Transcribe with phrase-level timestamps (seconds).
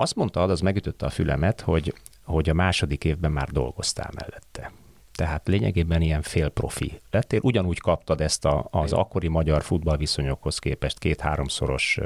[0.00, 1.94] Azt mondta, az megütötte a fülemet, hogy,
[2.24, 4.72] hogy a második évben már dolgoztál mellette.
[5.12, 7.40] Tehát lényegében ilyen félprofi lettél.
[7.42, 11.98] Ugyanúgy kaptad ezt a, az akkori magyar futballviszonyokhoz képest két-háromszoros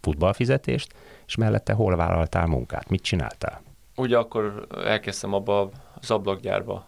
[0.00, 0.94] futballfizetést,
[1.26, 2.88] és mellette hol vállaltál munkát?
[2.88, 3.62] Mit csináltál?
[3.96, 6.86] Ugye akkor elkezdtem abba az ablakgyárba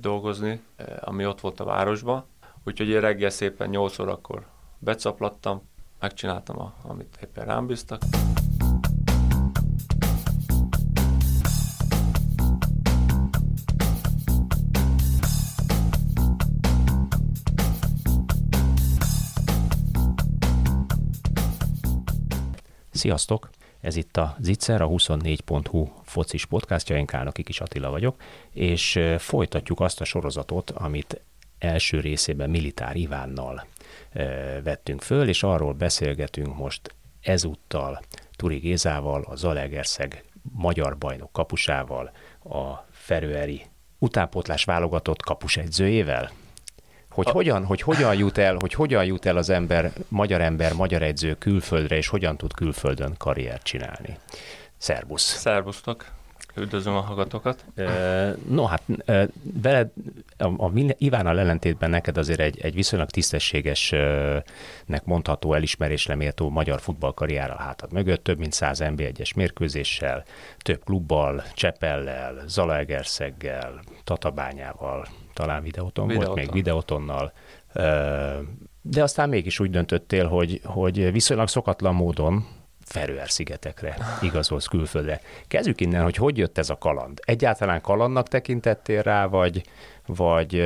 [0.00, 0.60] dolgozni,
[1.00, 2.24] ami ott volt a városban,
[2.64, 4.46] úgyhogy én reggel szépen 8 órakor
[4.78, 5.62] becaplattam,
[6.00, 8.02] megcsináltam, a, amit éppen rám bíztak.
[23.06, 23.50] Sziasztok!
[23.80, 28.16] Ez itt a Zicser, a 24.hu focis podcastja, én Kálnoki Kis Attila vagyok,
[28.50, 31.20] és folytatjuk azt a sorozatot, amit
[31.58, 33.66] első részében Militár Ivánnal
[34.62, 38.00] vettünk föl, és arról beszélgetünk most ezúttal
[38.36, 42.10] Turi Gézával, a Zalegerszeg magyar bajnok kapusával,
[42.44, 43.62] a Ferőeri
[43.98, 46.30] utánpótlás válogatott kapusegyzőjével
[47.16, 47.30] hogy, a...
[47.30, 51.34] hogyan, hogy hogyan jut el, hogy hogyan jut el az ember, magyar ember, magyar edző
[51.38, 54.18] külföldre, és hogyan tud külföldön karriert csinálni.
[54.78, 55.22] Szerbusz.
[55.22, 56.04] Szerbusztok.
[56.54, 57.64] Üdvözlöm a hallgatókat.
[58.48, 58.82] No, hát
[59.62, 59.90] veled,
[60.38, 67.50] a, a Ivánnal ellentétben neked azért egy, egy viszonylag tisztességesnek mondható, elismerésre méltó magyar futballkarrier
[67.50, 70.24] a hátad mögött, több mint 100 NB1-es mérkőzéssel,
[70.58, 76.34] több klubbal, Csepellel, Zalaegerszeggel, Tatabányával, talán videóton, videóton.
[76.34, 77.32] volt még videótonnal,
[78.82, 82.46] de aztán mégis úgy döntöttél, hogy, hogy viszonylag szokatlan módon
[82.86, 85.20] Ferőer-szigetekre igazolsz külföldre.
[85.48, 87.20] Kezdjük innen, hogy hogy jött ez a kaland.
[87.24, 89.62] Egyáltalán kalandnak tekintettél rá, vagy,
[90.06, 90.62] vagy,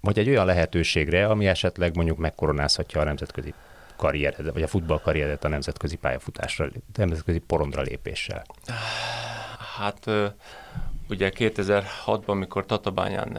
[0.00, 3.54] vagy egy olyan lehetőségre, ami esetleg mondjuk megkoronázhatja a nemzetközi
[3.96, 8.44] karrieredet, vagy a futballkarrieredet a nemzetközi pályafutásra, nemzetközi porondra lépéssel?
[9.76, 10.06] Hát
[11.08, 13.38] ugye 2006-ban, amikor Tatabányán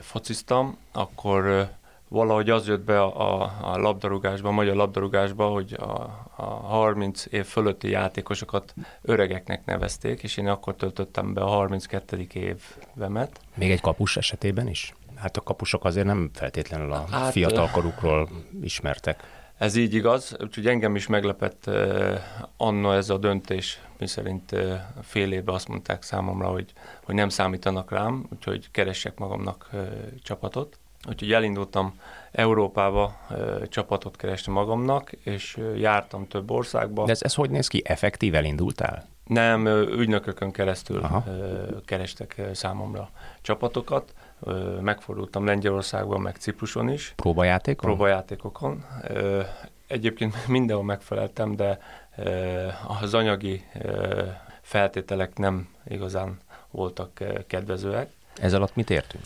[0.00, 1.68] fociztam, akkor
[2.08, 7.24] valahogy az jött be a, a, a labdarúgásba, a magyar labdarúgásba, hogy a, a 30
[7.30, 12.26] év fölötti játékosokat öregeknek nevezték, és én akkor töltöttem be a 32.
[12.32, 13.40] évemet.
[13.54, 14.94] Még egy kapus esetében is?
[15.16, 18.28] Hát a kapusok azért nem feltétlenül a hát, fiatalkorukról
[18.62, 19.36] ismertek.
[19.58, 22.18] Ez így igaz, úgyhogy engem is meglepett uh,
[22.56, 26.72] anna ez a döntés, miszerint uh, fél évben azt mondták számomra, hogy,
[27.04, 29.88] hogy nem számítanak rám, úgyhogy keressek magamnak uh,
[30.22, 30.78] csapatot.
[31.08, 31.94] Úgyhogy elindultam
[32.32, 37.04] Európába, ö, csapatot keresni magamnak, és ö, jártam több országba.
[37.04, 37.82] De ez, ez hogy néz ki?
[37.84, 39.08] Effektív elindultál?
[39.24, 41.24] Nem, ügynökökön keresztül Aha.
[41.28, 43.10] ö, kerestek számomra
[43.42, 44.14] csapatokat.
[44.40, 47.12] Ö, megfordultam Lengyelországban, meg Cipruson is.
[47.16, 47.90] Próbajátékon?
[47.90, 48.84] Próbajátékokon.
[49.08, 49.42] Ö,
[49.86, 51.78] egyébként mindenhol megfeleltem, de
[52.16, 52.66] ö,
[53.00, 54.22] az anyagi ö,
[54.60, 56.38] feltételek nem igazán
[56.70, 58.10] voltak kedvezőek.
[58.40, 59.24] Ez alatt mit értünk?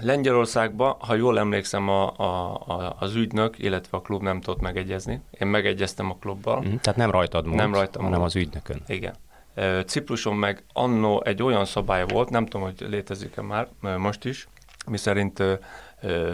[0.00, 5.20] Lengyelországban, ha jól emlékszem, a, a, a, az ügynök, illetve a klub nem tudott megegyezni.
[5.30, 6.60] Én megegyeztem a klubbal.
[6.60, 8.30] Mm, tehát nem rajtad múlt, nem rajtam hanem múlt.
[8.30, 8.82] az ügynökön.
[8.86, 9.14] Igen.
[9.86, 14.48] Cipruson meg annó egy olyan szabály volt, nem tudom, hogy létezik-e már most is,
[14.86, 15.42] miszerint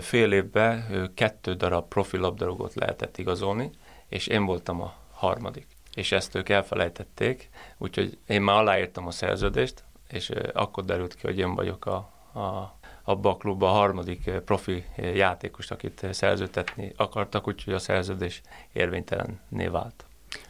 [0.01, 3.71] fél évben kettő darab profi labdarúgót lehetett igazolni,
[4.09, 5.67] és én voltam a harmadik.
[5.95, 11.39] És ezt ők elfelejtették, úgyhogy én már aláírtam a szerződést, és akkor derült ki, hogy
[11.39, 17.75] én vagyok a, a, abba a klubba a harmadik profi játékos, akit szerződtetni akartak, úgyhogy
[17.75, 20.05] a szerződés érvénytelenné vált.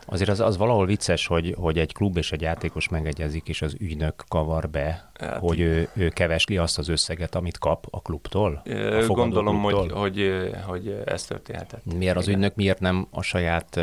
[0.07, 3.77] Azért az, az valahol vicces, hogy, hogy egy klub és egy játékos megegyezik, és az
[3.79, 8.63] ügynök kavar be, hát, hogy ő, ő kevesli azt az összeget, amit kap a klubtól?
[8.65, 9.99] A gondolom, klubtól?
[9.99, 11.95] Hogy, hogy, hogy ez történhetett.
[11.95, 13.81] Miért az ügynök miért nem a saját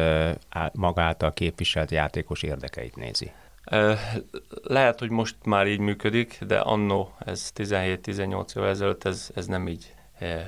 [0.73, 3.31] magáltal képviselt játékos érdekeit nézi?
[4.63, 9.67] Lehet, hogy most már így működik, de annó, ez 17-18 év ezelőtt, ez, ez nem
[9.67, 9.93] így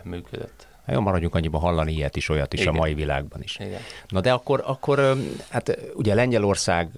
[0.03, 0.68] működött.
[0.88, 2.74] Jó, maradjunk annyiba hallani ilyet is, olyat is Igen.
[2.74, 3.58] a mai világban is.
[3.59, 3.81] Igen.
[4.08, 5.18] Na de akkor, akkor
[5.50, 6.90] hát ugye Lengyelország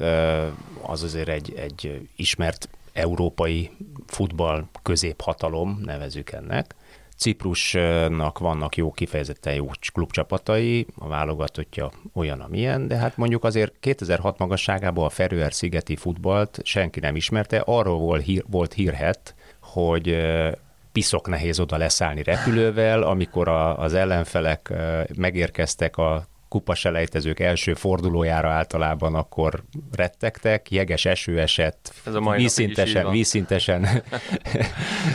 [0.81, 3.71] az azért egy, egy ismert európai
[4.07, 6.75] futball középhatalom, nevezük ennek.
[7.17, 14.37] Ciprusnak vannak jó, kifejezetten jó klubcsapatai, a válogatottja olyan, amilyen, de hát mondjuk azért 2006
[14.37, 20.17] magasságában a Ferőer szigeti futballt senki nem ismerte, arról volt, hír, volt hírhet, hogy
[20.91, 24.73] piszok nehéz oda leszállni repülővel, amikor a, az ellenfelek
[25.15, 33.87] megérkeztek a kupaselejtezők első fordulójára általában akkor rettegtek, jeges eső esett, Ez a vízszintesen, vízszintesen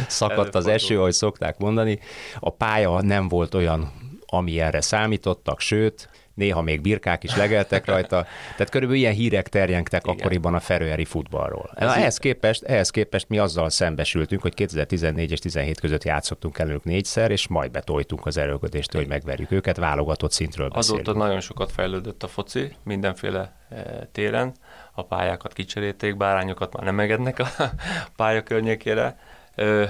[0.09, 1.99] szakadt az eső, ahogy szokták mondani.
[2.41, 3.93] A pálya nem volt olyan,
[4.27, 8.27] ami erre számítottak, sőt, néha még birkák is legeltek rajta.
[8.57, 10.17] Tehát körülbelül ilyen hírek terjengtek Igen.
[10.17, 11.71] akkoriban a ferőeri futballról.
[11.79, 16.85] Na, ehhez, képest, ehhez képest mi azzal szembesültünk, hogy 2014 és 17 között játszottunk elők
[16.85, 21.09] négyszer, és majd betoltunk az erőködést, hogy megverjük őket, válogatott szintről beszélünk.
[21.09, 24.53] Azóta nagyon sokat fejlődött a foci, mindenféle eh, téren.
[24.95, 27.47] A pályákat kicserélték, bárányokat már nem engednek a
[28.17, 29.17] pálya környékére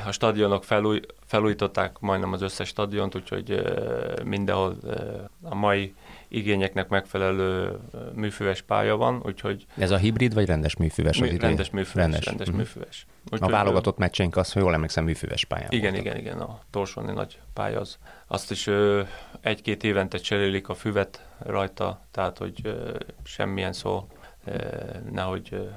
[0.07, 3.63] a stadionok felúj, felújították majdnem az összes stadiont, úgyhogy
[4.25, 4.77] mindenhol
[5.43, 5.95] a mai
[6.33, 7.79] igényeknek megfelelő
[8.15, 9.67] műfüves pálya van, úgyhogy...
[9.77, 12.63] Ez a hibrid vagy rendes műfüves mű, Rendes műfüves, rendes, rendes uh-huh.
[12.63, 13.07] műfüves.
[13.31, 16.07] Úgyhogy, a válogatott meccseink az, hogy jól emlékszem, műfüves pályán Igen, voltak.
[16.07, 17.99] igen, igen, a Torsoni nagy pálya az.
[18.27, 18.71] Azt is
[19.41, 22.75] egy-két évente cserélik a füvet rajta, tehát hogy
[23.23, 24.07] semmilyen szó
[25.11, 25.71] nehogy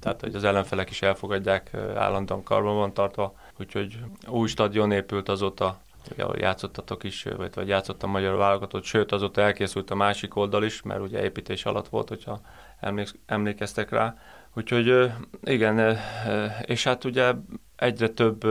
[0.00, 3.98] tehát hogy az ellenfelek is elfogadják, állandóan karban van tartva, úgyhogy
[4.28, 5.80] új stadion épült azóta,
[6.12, 10.36] ugye, ahol játszottatok is, vagy, vagy játszott a magyar válogatott, sőt azóta elkészült a másik
[10.36, 12.40] oldal is, mert ugye építés alatt volt, hogyha
[13.26, 14.16] emlékeztek rá.
[14.54, 15.10] Úgyhogy
[15.42, 15.98] igen,
[16.64, 17.32] és hát ugye
[17.76, 18.44] egyre több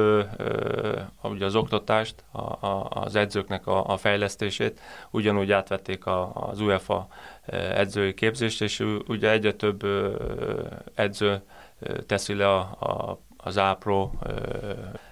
[1.24, 4.80] ugye az oktatást, a, a, az edzőknek a, a fejlesztését,
[5.12, 7.08] ugyanúgy átvették a, az UEFA
[7.74, 9.86] edzői képzést, és ugye egyre több
[10.94, 11.42] edző
[12.06, 14.12] teszi le a, a, az APRO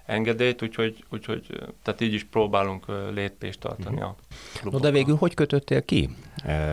[0.05, 1.47] engedélyt, úgyhogy, úgyhogy
[1.83, 4.15] tehát így is próbálunk lépést tartani a
[4.53, 4.79] klubokkal.
[4.79, 6.09] No de végül hogy kötöttél ki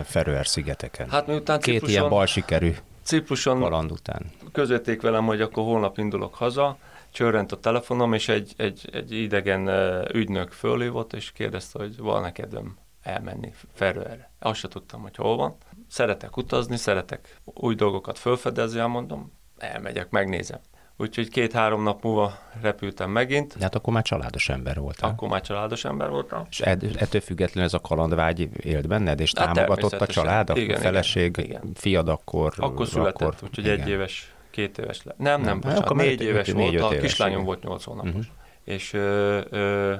[0.03, 1.09] Ferőer szigeteken?
[1.09, 4.31] Hát miután Két Cipruson, ilyen bal sikerű Cipruson kaland után.
[4.51, 6.77] Közötték velem, hogy akkor holnap indulok haza,
[7.11, 9.67] csörrent a telefonom, és egy, egy, egy idegen
[10.13, 14.31] ügynök fölhívott, és kérdezte, hogy van-e kedvem elmenni Ferőerre.
[14.39, 15.55] Azt se tudtam, hogy hol van.
[15.87, 20.59] Szeretek utazni, szeretek új dolgokat felfedezni, mondom, elmegyek, megnézem.
[20.97, 23.57] Úgyhogy két-három nap múlva repültem megint.
[23.57, 25.09] De hát akkor már családos ember voltál.
[25.09, 26.45] Akkor már családos ember voltam.
[26.49, 30.79] És ettől függetlenül ez a kalandvágy élt benned, és hát támogatott a család, a igen,
[30.79, 31.71] feleség, igen.
[31.73, 32.53] fiad akkor...
[32.57, 33.79] Akkor született, akkor, úgyhogy igen.
[33.79, 35.17] egy éves, két éves lett.
[35.17, 37.45] Nem, nem, nem bocsánat, akkor négy éves négy, volt, a kislányom igen.
[37.45, 38.09] volt nyolc hónapos.
[38.09, 38.25] Uh-huh.
[38.63, 39.95] És ö, ö,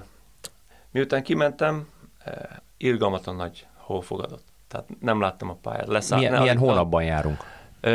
[0.92, 1.88] miután kimentem,
[2.78, 4.44] irgalmatlan nagy hó fogadott.
[4.68, 5.88] Tehát nem láttam a pályát.
[5.88, 7.44] Leszáll, milyen, milyen hónapban járunk?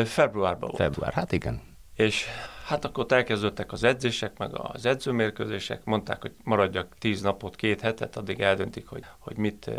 [0.04, 0.76] Februárban volt.
[0.76, 1.60] Február, hát igen.
[1.94, 2.26] És
[2.70, 8.16] hát akkor elkezdődtek az edzések, meg az edzőmérkőzések, mondták, hogy maradjak tíz napot, két hetet,
[8.16, 9.70] addig eldöntik, hogy, hogy mit,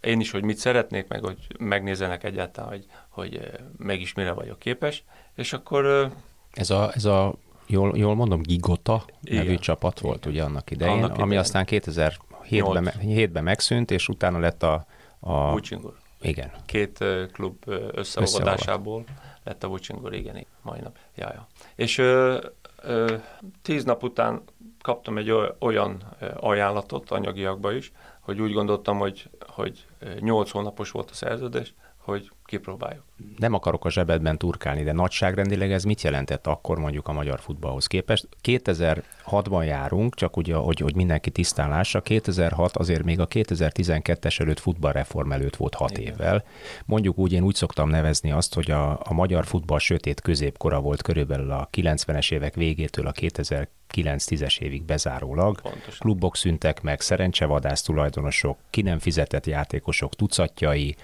[0.00, 5.04] én is, hogy mit szeretnék, meg hogy megnézenek egyáltalán, hogy, hogy mégis mire vagyok képes.
[5.34, 6.12] És akkor...
[6.52, 7.34] Ez a, ez a
[7.66, 9.44] jól, jól mondom, Gigota Igen.
[9.44, 10.32] nevű csapat volt Igen.
[10.32, 11.24] ugye annak idején, annak idején.
[11.24, 14.86] ami aztán 2007-ben, 7-ben megszűnt, és utána lett a...
[15.20, 15.96] a Bucsingur.
[16.20, 16.50] Igen.
[16.66, 19.04] Két klub összeolvadásából
[19.44, 20.96] lett a Bucsingur, igen, mai nap.
[21.14, 21.46] Ja, ja.
[21.76, 22.38] És ö,
[22.82, 23.16] ö,
[23.62, 24.42] tíz nap után
[24.82, 26.02] kaptam egy olyan
[26.36, 29.86] ajánlatot anyagiakba is, hogy úgy gondoltam, hogy, hogy
[30.18, 31.74] nyolc hónapos volt a szerződés,
[32.04, 33.02] hogy kipróbáljuk.
[33.36, 37.86] Nem akarok a zsebedben turkálni, de nagyságrendileg ez mit jelentett akkor mondjuk a magyar futballhoz
[37.86, 38.28] képest?
[38.42, 44.58] 2006-ban járunk, csak ugye, hogy, hogy mindenki tisztán lássa, 2006 azért még a 2012-es előtt
[44.58, 46.12] futballreform előtt volt 6 Igen.
[46.12, 46.44] évvel.
[46.84, 51.02] Mondjuk úgy, én úgy szoktam nevezni azt, hogy a, a magyar futball sötét középkora volt
[51.02, 55.60] körülbelül a 90-es évek végétől a 2000 9-10-es évig bezárólag.
[55.60, 55.98] Pontosan.
[55.98, 60.96] Klubok szüntek meg, szerencsevadász tulajdonosok, ki nem fizetett játékosok tucatjai,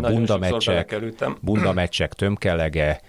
[0.00, 0.96] bunda meccsek,
[1.40, 3.00] bunda meccsek tömkelege,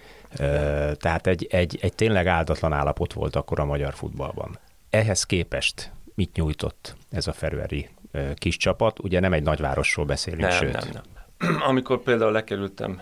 [0.96, 4.58] tehát egy, egy, egy tényleg áldatlan állapot volt akkor a magyar futballban.
[4.90, 7.88] Ehhez képest mit nyújtott ez a ferőeri
[8.34, 8.98] kis csapat?
[8.98, 10.72] Ugye nem egy nagyvárosról beszélünk, nem, sőt.
[10.72, 11.02] Nem, nem.
[11.70, 13.00] Amikor például lekerültem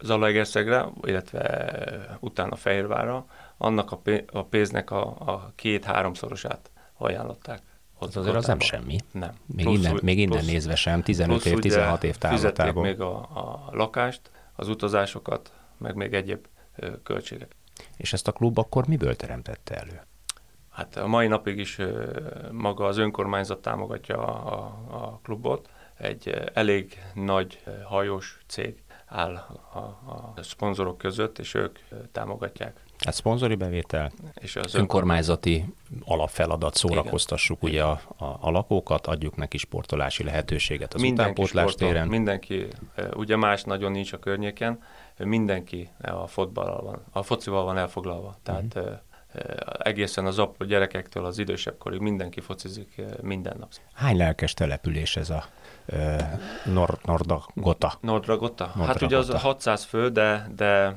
[0.00, 1.72] Zalaegerszegre, illetve
[2.20, 3.26] utána Fehérvárra,
[3.58, 3.92] annak
[4.32, 7.62] a pénznek a, a két-háromszorosát ajánlották.
[7.98, 8.98] Az azért az nem semmi.
[9.12, 9.34] Nem.
[9.46, 12.82] Még plusz, innen, még innen plusz, nézve sem, 15 év, 16 év távlatából.
[12.82, 16.46] még a, a lakást, az utazásokat, meg még egyéb
[16.76, 17.56] ö, költségek.
[17.96, 20.00] És ezt a klub akkor miből teremtette elő?
[20.70, 22.10] Hát a mai napig is ö,
[22.52, 25.70] maga az önkormányzat támogatja a, a, a klubot.
[25.96, 29.34] Egy elég nagy hajós cég áll
[29.72, 31.78] a, a szponzorok között, és ők
[32.12, 35.64] támogatják Hát szponzori bevétel, és az önkormányzati
[36.04, 37.70] alapfeladat, szórakoztassuk Igen.
[37.70, 42.08] ugye a, a, a lakókat, adjuk neki sportolási lehetőséget az mindenki utánpótlás sportol, téren.
[42.08, 42.66] Mindenki,
[43.14, 44.82] ugye más nagyon nincs a környéken,
[45.18, 48.36] mindenki a fotballal van, a focival van elfoglalva.
[48.42, 48.98] Tehát uh-huh
[49.78, 53.72] egészen az apró gyerekektől az idősebb korig mindenki focizik minden nap.
[53.92, 55.44] Hány lelkes település ez a
[56.64, 57.98] Nor- Nordagota.
[58.00, 58.72] Nordragota?
[58.78, 60.96] Hát ugye az 600 fő, de, de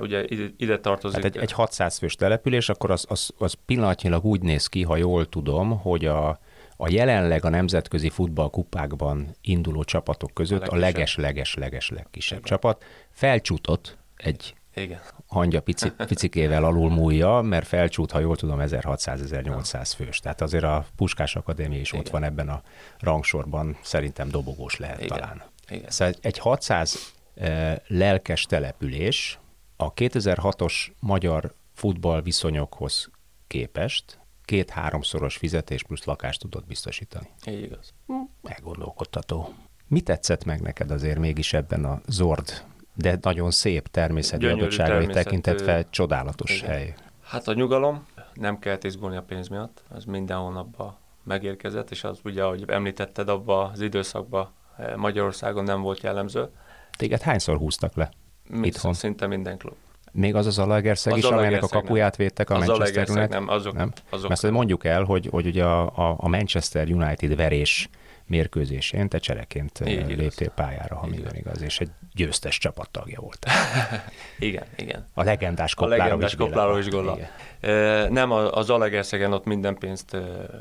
[0.00, 0.24] ugye
[0.56, 1.22] ide tartozik.
[1.22, 4.96] Hát egy, egy 600 fős település, akkor az, az, az pillanatnyilag úgy néz ki, ha
[4.96, 6.38] jól tudom, hogy a,
[6.76, 12.50] a jelenleg a nemzetközi futballkupákban induló csapatok között a leges-leges-leges legkisebb Igen.
[12.50, 12.84] csapat.
[13.10, 15.00] Felcsútott egy Igen.
[15.26, 20.18] hangya pici, picikével alul múlja, mert felcsút, ha jól tudom, 1600-1800 fős.
[20.18, 22.00] Tehát azért a Puskás Akadémia is Igen.
[22.00, 22.62] ott van ebben a
[22.98, 25.08] rangsorban, szerintem dobogós lehet Igen.
[25.08, 25.42] talán.
[25.68, 25.90] Igen.
[25.90, 29.38] Szóval egy 600 eh, lelkes település
[29.76, 33.10] a 2006-os magyar futball viszonyokhoz
[33.46, 37.28] képest két-háromszoros fizetés plusz lakást tudott biztosítani.
[37.46, 37.92] Így igaz.
[38.06, 39.54] Hm, elgondolkodtató.
[39.86, 44.96] Mi tetszett meg neked azért mégis ebben a Zord, de nagyon szép természeti Gyönyörű adottságai
[44.98, 46.70] természet, tekintetve csodálatos igen.
[46.70, 46.94] hely?
[47.22, 52.18] Hát a nyugalom, nem kellett izgulni a pénz miatt, az minden hónapban megérkezett, és az
[52.24, 56.48] ugye, ahogy említetted, abban az időszakban eh, Magyarországon nem volt jellemző.
[56.98, 58.10] Téged hányszor húztak le?
[58.62, 58.92] Itthon?
[58.92, 59.74] Szinte minden klub.
[60.12, 63.28] Még az az Alegerszeg is, amelynek a kakuját védtek a az Manchester United?
[63.28, 63.92] nem, azok, nem?
[64.10, 64.52] azok Mert nem.
[64.52, 67.88] mondjuk el, hogy, hogy ugye a, a Manchester United verés
[68.30, 70.52] mérkőzésén te csereként Így léptél igaz.
[70.54, 71.62] pályára, ha Így minden igaz.
[71.62, 73.46] és egy győztes csapattagja volt.
[74.38, 75.06] igen, igen.
[75.14, 77.16] A legendás kopláról a legendás is góla.
[78.08, 80.16] Nem, az Alegerszegen ott minden pénzt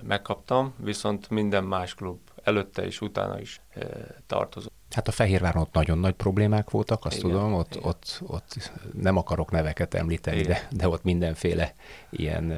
[0.07, 3.61] megkaptam, viszont minden más klub előtte és utána is
[4.27, 4.71] tartozott.
[4.91, 7.87] Hát a Fehérváron ott nagyon nagy problémák voltak, azt igen, tudom, ott, igen.
[7.87, 11.73] ott, ott nem akarok neveket említeni, de, de ott mindenféle
[12.09, 12.53] ilyen,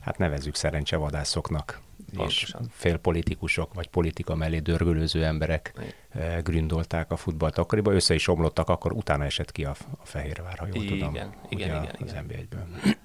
[0.00, 1.80] hát nevezzük szerencsevadászoknak,
[2.16, 2.60] Pontosan.
[2.62, 5.72] és félpolitikusok, vagy politika mellé dörgölőző emberek
[6.14, 6.42] igen.
[6.42, 10.66] gründolták a futballt akkoriban, össze is omlottak, akkor utána esett ki a, a Fehérvár, ha
[10.66, 11.14] jól igen, tudom.
[11.14, 11.96] Igen, igen, igen.
[12.00, 12.96] Az NB1-ből.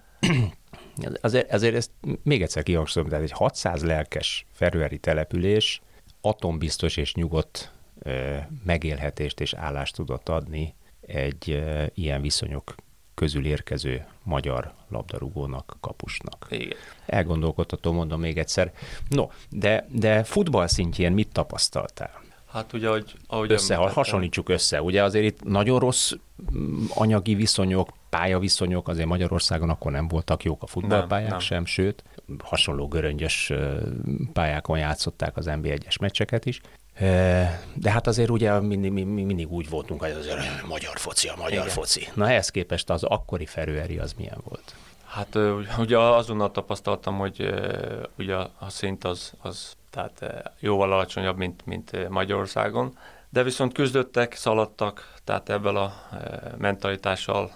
[1.22, 1.92] Azért, azért ezt
[2.24, 5.82] még egyszer kihangsúlyozom, tehát egy 600 lelkes ferőeri település
[6.22, 7.72] atombiztos és nyugodt
[8.64, 12.76] megélhetést és állást tudott adni egy ilyen viszonyok
[13.14, 16.48] közül érkező magyar labdarúgónak, kapusnak.
[16.50, 16.78] Igen.
[17.06, 18.74] Elgondolkodható, mondom még egyszer.
[19.10, 22.26] No, de, de futball szintjén mit tapasztaltál?
[22.52, 24.82] Hát ugye, ahogy, ahogy össze, hasonlítsuk össze.
[24.82, 26.14] Ugye azért itt nagyon rossz
[26.58, 31.40] mm, anyagi viszonyok, pályaviszonyok, azért Magyarországon akkor nem voltak jók a futballpályák nem, nem.
[31.40, 32.04] sem, sőt,
[32.44, 33.54] hasonló göröngyös
[34.34, 36.62] pályákon játszották az NB1-es meccseket is.
[37.74, 41.68] De hát azért ugye mindig, mindig úgy voltunk, hogy azért magyar foci, a magyar Igen.
[41.68, 42.08] foci.
[42.14, 44.76] Na ehhez képest az akkori ferőeri az milyen volt?
[45.06, 45.38] Hát
[45.78, 47.54] ugye azonnal tapasztaltam, hogy
[48.18, 52.98] ugye a szint az, az tehát jóval alacsonyabb, mint, mint Magyarországon,
[53.30, 55.94] de viszont küzdöttek, szaladtak, tehát ebből a
[56.58, 57.52] mentalitással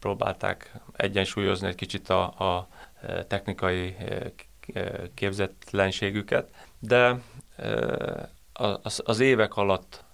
[0.00, 2.68] próbálták egyensúlyozni egy kicsit a, a
[3.26, 3.96] technikai
[5.14, 7.20] képzetlenségüket, de
[8.58, 10.04] az, az évek alatt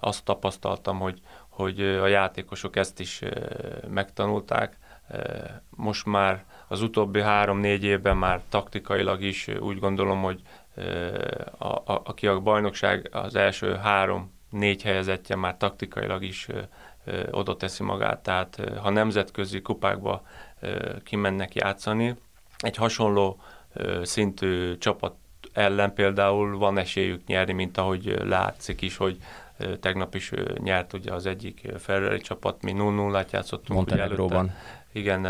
[0.00, 3.22] azt tapasztaltam, hogy, hogy a játékosok ezt is
[3.88, 4.78] megtanulták.
[5.70, 10.40] Most már az utóbbi három-négy évben már taktikailag is úgy gondolom, hogy
[11.58, 16.48] a, a, aki a bajnokság az első három-négy helyezettje már taktikailag is
[17.30, 20.22] oda teszi magát, tehát ha nemzetközi kupákba
[21.04, 22.16] kimennek játszani,
[22.58, 23.40] egy hasonló
[24.02, 25.14] szintű csapat
[25.56, 29.18] ellen például van esélyük nyerni, mint ahogy látszik is, hogy
[29.80, 33.78] tegnap is nyert ugye az egyik Ferrari csapat, mi 0-0-át játszottunk.
[33.78, 34.54] Montenegróban.
[34.92, 35.26] Igen,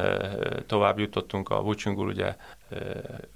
[0.66, 2.36] tovább jutottunk a Vucsingul, ugye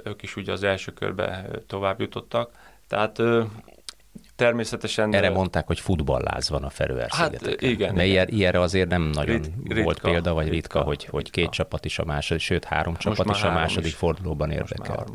[0.05, 2.51] ők is ugye az első körbe tovább jutottak.
[2.89, 3.23] Tehát
[4.37, 5.15] természetesen...
[5.15, 7.95] Erre mondták, hogy futballáz van a Feröer Hát igen.
[7.95, 8.29] De igen.
[8.29, 11.85] ilyenre azért nem nagyon Rit, ritka, volt példa, vagy ritka, ritka hogy, hogy két csapat
[11.85, 13.95] is a második, sőt három Most csapat is a második is.
[13.95, 15.07] fordulóban érdekel.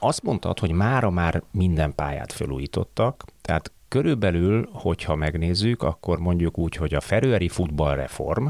[0.00, 6.74] Azt mondtad, hogy mára már minden pályát felújítottak, tehát körülbelül, hogyha megnézzük, akkor mondjuk úgy,
[6.74, 8.46] hogy a Ferőeri futballreform,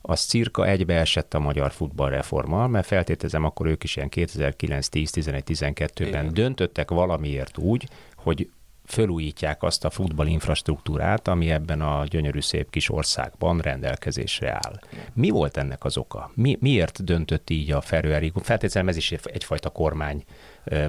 [0.00, 5.42] az cirka egybeesett a magyar futballreformmal, mert feltételezem, akkor ők is ilyen 2009, 10, 11,
[5.46, 6.34] 12-ben Igen.
[6.34, 8.50] döntöttek valamiért úgy, hogy
[8.86, 14.80] fölújítják azt a futball infrastruktúrát, ami ebben a gyönyörű szép kis országban rendelkezésre áll.
[15.12, 16.30] Mi volt ennek az oka?
[16.34, 18.32] Mi, miért döntött így a Ferőeri?
[18.42, 20.24] Feltétlenül ez is egyfajta kormány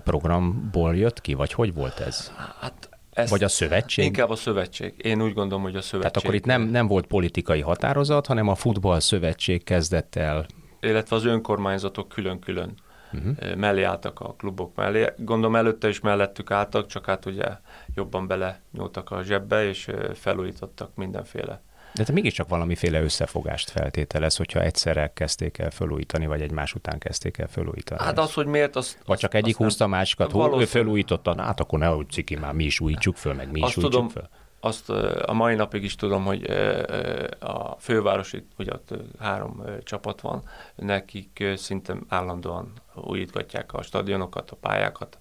[0.03, 2.31] programból jött ki, vagy hogy volt ez?
[2.59, 4.05] Hát ezt vagy a szövetség?
[4.05, 4.93] Inkább a szövetség.
[4.97, 5.99] Én úgy gondolom, hogy a szövetség.
[5.99, 10.45] Tehát akkor itt nem, nem volt politikai határozat, hanem a futball szövetség kezdett el.
[10.79, 12.73] Illetve az önkormányzatok külön-külön
[13.13, 13.55] uh-huh.
[13.55, 15.05] mellé álltak a klubok mellé.
[15.17, 17.45] Gondolom előtte is mellettük álltak, csak hát ugye
[17.93, 21.61] jobban bele nyúltak a zsebbe, és felújítottak mindenféle
[21.95, 27.37] de te mégiscsak valamiféle összefogást feltételez, hogyha egyszerre kezdték el felújítani, vagy egymás után kezdték
[27.37, 28.03] el felújítani.
[28.03, 28.97] Hát az, hogy miért, az...
[29.05, 30.65] Vagy csak egyik húzta a másikat, valószínű...
[30.65, 33.77] felújította, hát akkor ne úgy ciki, már mi is újítsuk föl, meg mi is azt
[33.77, 34.29] újítsuk tudom, föl.
[34.59, 34.89] Azt
[35.25, 36.43] a mai napig is tudom, hogy
[37.39, 40.43] a fővárosi, ugye ott három csapat van,
[40.75, 45.17] nekik szinte állandóan újítgatják a stadionokat, a pályákat,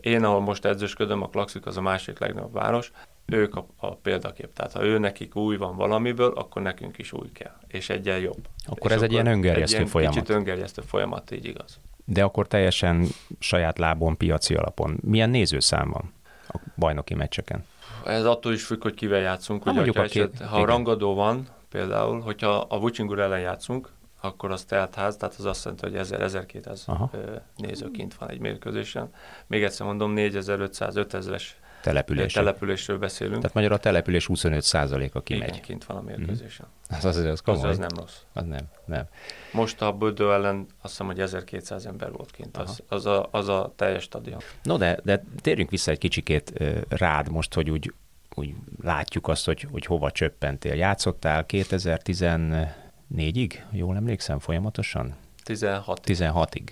[0.00, 2.92] Én, ahol most edzősködöm, a Klaxik az a másik legnagyobb város,
[3.26, 4.52] ők a, a példakép.
[4.52, 8.48] Tehát ha ő nekik új van valamiből, akkor nekünk is új kell, és egyen jobb.
[8.66, 10.14] Akkor és ez egy ilyen öngerjesztő egy folyamat.
[10.14, 11.78] Kicsit öngerjesztő folyamat, így igaz.
[12.04, 13.06] De akkor teljesen
[13.38, 14.98] saját lábon, piaci alapon.
[15.02, 16.12] Milyen nézőszám van
[16.48, 17.64] a bajnoki meccseken?
[18.04, 19.66] Ez attól is függ, hogy kivel játszunk.
[19.66, 20.66] Ugye, a két, eset, ha igen.
[20.66, 23.88] rangadó van, például, hogyha a Vucsingur ellen játszunk,
[24.20, 29.12] akkor az telt ház, tehát az azt jelenti, hogy 1000-1200 néző kint van egy mérkőzésen.
[29.46, 31.42] Még egyszer mondom, 4500-5000-es
[31.82, 32.32] település.
[32.32, 33.36] településről beszélünk.
[33.36, 35.48] Tehát magyar a település 25%-a kimegy.
[35.48, 36.66] Igen, kint van a mérkőzésen.
[36.66, 36.96] Mm.
[36.96, 38.16] Az, az, az, az, az nem rossz.
[38.32, 39.04] Az nem, nem.
[39.52, 42.56] Most a Bödő ellen azt hiszem, hogy 1200 ember volt kint.
[42.56, 44.40] Az, az, a, az a teljes stadion.
[44.62, 46.52] No, de, de térjünk vissza egy kicsikét
[46.88, 47.92] rád most, hogy úgy,
[48.34, 50.74] úgy látjuk azt, hogy, hogy hova csöppentél.
[50.74, 55.14] Játszottál 2014-ig, jól emlékszem, folyamatosan?
[55.44, 56.00] 16.
[56.04, 56.62] 16-ig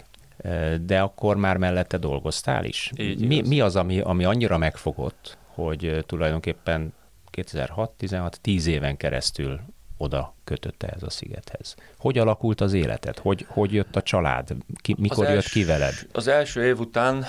[0.80, 2.90] de akkor már mellette dolgoztál is.
[2.97, 6.92] Így mi, mi az, ami, ami annyira megfogott, hogy tulajdonképpen
[7.32, 9.61] 2006-16, 10 éven keresztül
[9.97, 11.75] oda kötötte ez a szigethez.
[11.99, 13.18] Hogy alakult az életed?
[13.18, 14.49] Hogy, hogy jött a család?
[14.76, 15.94] Ki, mikor az jött els, ki veled?
[16.12, 17.25] Az első év után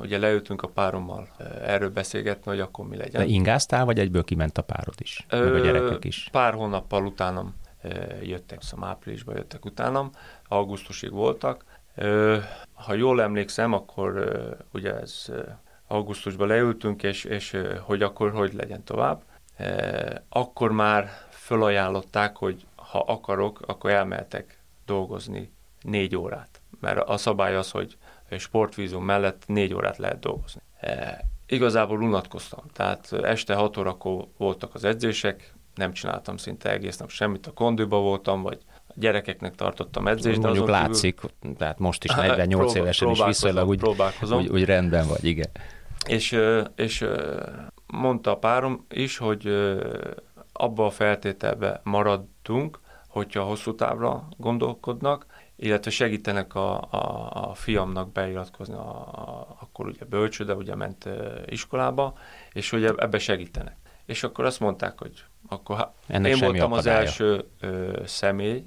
[0.00, 1.28] ugye leültünk a párommal
[1.64, 3.20] erről beszélgetni, hogy akkor mi legyen.
[3.20, 5.26] De ingáztál, vagy egyből kiment a párod is?
[5.28, 6.28] Ö, meg a gyerekek is?
[6.32, 7.54] Pár hónappal utánam
[8.22, 10.10] jöttek, szóval áprilisban jöttek utánam,
[10.48, 11.64] augusztusig voltak,
[12.74, 14.36] ha jól emlékszem, akkor
[14.72, 15.32] ugye ez
[15.86, 19.22] augusztusban leültünk, és, és hogy akkor hogy legyen tovább.
[20.28, 26.60] Akkor már fölajánlották, hogy ha akarok, akkor elmehetek dolgozni négy órát.
[26.80, 27.96] Mert a szabály az, hogy
[28.38, 30.60] sportvízum mellett négy órát lehet dolgozni.
[31.46, 37.46] Igazából unatkoztam, tehát este hat órakor voltak az edzések, nem csináltam szinte egész nap semmit,
[37.46, 38.58] a kondőba voltam, vagy
[38.98, 40.42] gyerekeknek tartottam edzést.
[40.42, 41.56] Mondjuk látszik, kívül...
[41.56, 43.82] tehát most is 48 próbál, évesen is viszonylag úgy,
[44.30, 45.50] úgy, úgy rendben vagy, igen.
[46.06, 46.38] És,
[46.76, 47.06] és
[47.86, 49.48] mondta a párom is, hogy
[50.52, 55.26] abba a feltételbe maradtunk, hogyha hosszú távra gondolkodnak,
[55.56, 61.08] illetve segítenek a, a, a fiamnak beiratkozni, a, a, akkor ugye bölcsőde, ugye ment
[61.46, 62.14] iskolába,
[62.52, 63.76] és hogy ebbe segítenek.
[64.04, 66.98] És akkor azt mondták, hogy akkor Ennek én voltam akadálya.
[66.98, 68.64] az első ö, személy,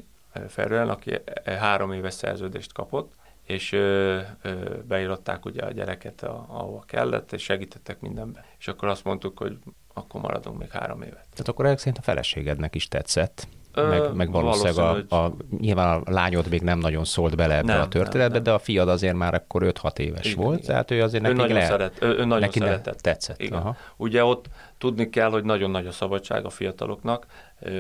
[0.48, 3.14] Ferően, aki e, három éves szerződést kapott,
[3.44, 4.54] és ö, ö,
[4.88, 8.44] beírották ugye a gyereket, a, ahova kellett, és segítettek mindenben.
[8.58, 9.58] És akkor azt mondtuk, hogy
[9.94, 11.26] akkor maradunk még három évet.
[11.32, 16.12] Tehát akkor ezek szerint a feleségednek is tetszett, meg, meg valószínűleg a, a, nyilván a
[16.12, 18.44] lányod még nem nagyon szólt bele ebbe nem, a történetbe, nem, nem.
[18.44, 20.70] de a fiad azért már akkor 5-6 éves igen, volt, igen.
[20.70, 22.98] tehát ő azért ő neki le, szeret, ő, ő nagyon neki szeretett.
[22.98, 23.42] tetszett.
[23.42, 23.60] Igen.
[23.60, 23.76] Aha.
[23.98, 24.46] Ugye ott
[24.78, 27.26] tudni kell, hogy nagyon nagy a szabadság a fiataloknak,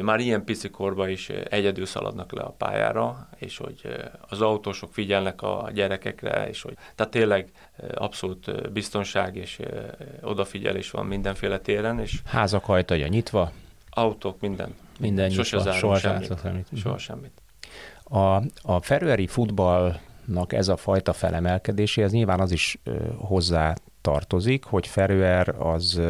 [0.01, 3.81] már ilyen pici korban is egyedül szaladnak le a pályára, és hogy
[4.29, 7.51] az autósok figyelnek a gyerekekre, és hogy tehát tényleg
[7.93, 9.59] abszolút biztonság és
[10.21, 11.99] odafigyelés van mindenféle téren.
[11.99, 13.51] És Házak ajtaja nyitva?
[13.89, 14.75] Autók, minden.
[14.99, 16.39] Minden Sose nyitva, soha semmit.
[16.41, 16.67] semmit.
[16.75, 17.41] Soha semmit.
[18.03, 22.79] A, a ferőeri futballnak ez a fajta felemelkedéséhez nyilván az is
[23.17, 26.01] hozzá tartozik, hogy Ferőer az,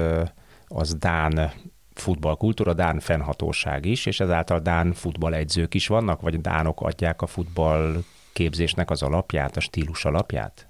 [0.68, 1.52] az Dán
[2.00, 8.04] futballkultúra, Dán fennhatóság is, és ezáltal Dán futballegyzők is vannak, vagy Dánok adják a futball
[8.34, 10.68] képzésnek az alapját, a stílus alapját?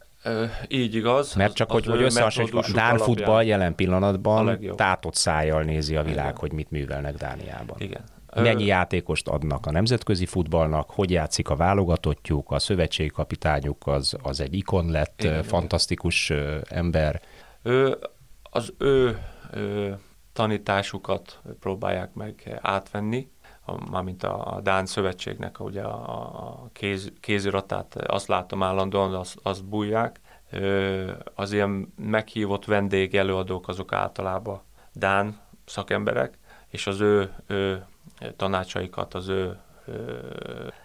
[0.67, 1.33] Így igaz.
[1.33, 6.03] Mert csak, az, hogy, hogy összehasonlítjuk, a Dán futball jelen pillanatban tátott szájjal nézi a
[6.03, 6.37] világ, Igen.
[6.39, 7.75] hogy mit művelnek Dániában.
[7.79, 8.01] Igen.
[8.35, 14.39] Mennyi játékost adnak a nemzetközi futballnak, hogy játszik a válogatottjuk, a szövetségi kapitányuk az, az
[14.39, 16.63] egy ikon lett, Igen, fantasztikus Igen.
[16.69, 17.21] ember.
[17.63, 17.97] Ő,
[18.43, 19.19] az ő,
[19.53, 19.97] ő
[20.39, 23.32] tanításukat próbálják meg átvenni,
[23.91, 30.19] mármint a Dán Szövetségnek ugye a kéz, kéziratát, azt látom állandóan, azt, azt bújják.
[31.36, 34.62] Az ilyen meghívott vendég előadók azok általában
[34.93, 37.86] Dán szakemberek, és az ő, ő
[38.36, 39.58] tanácsaikat, az ő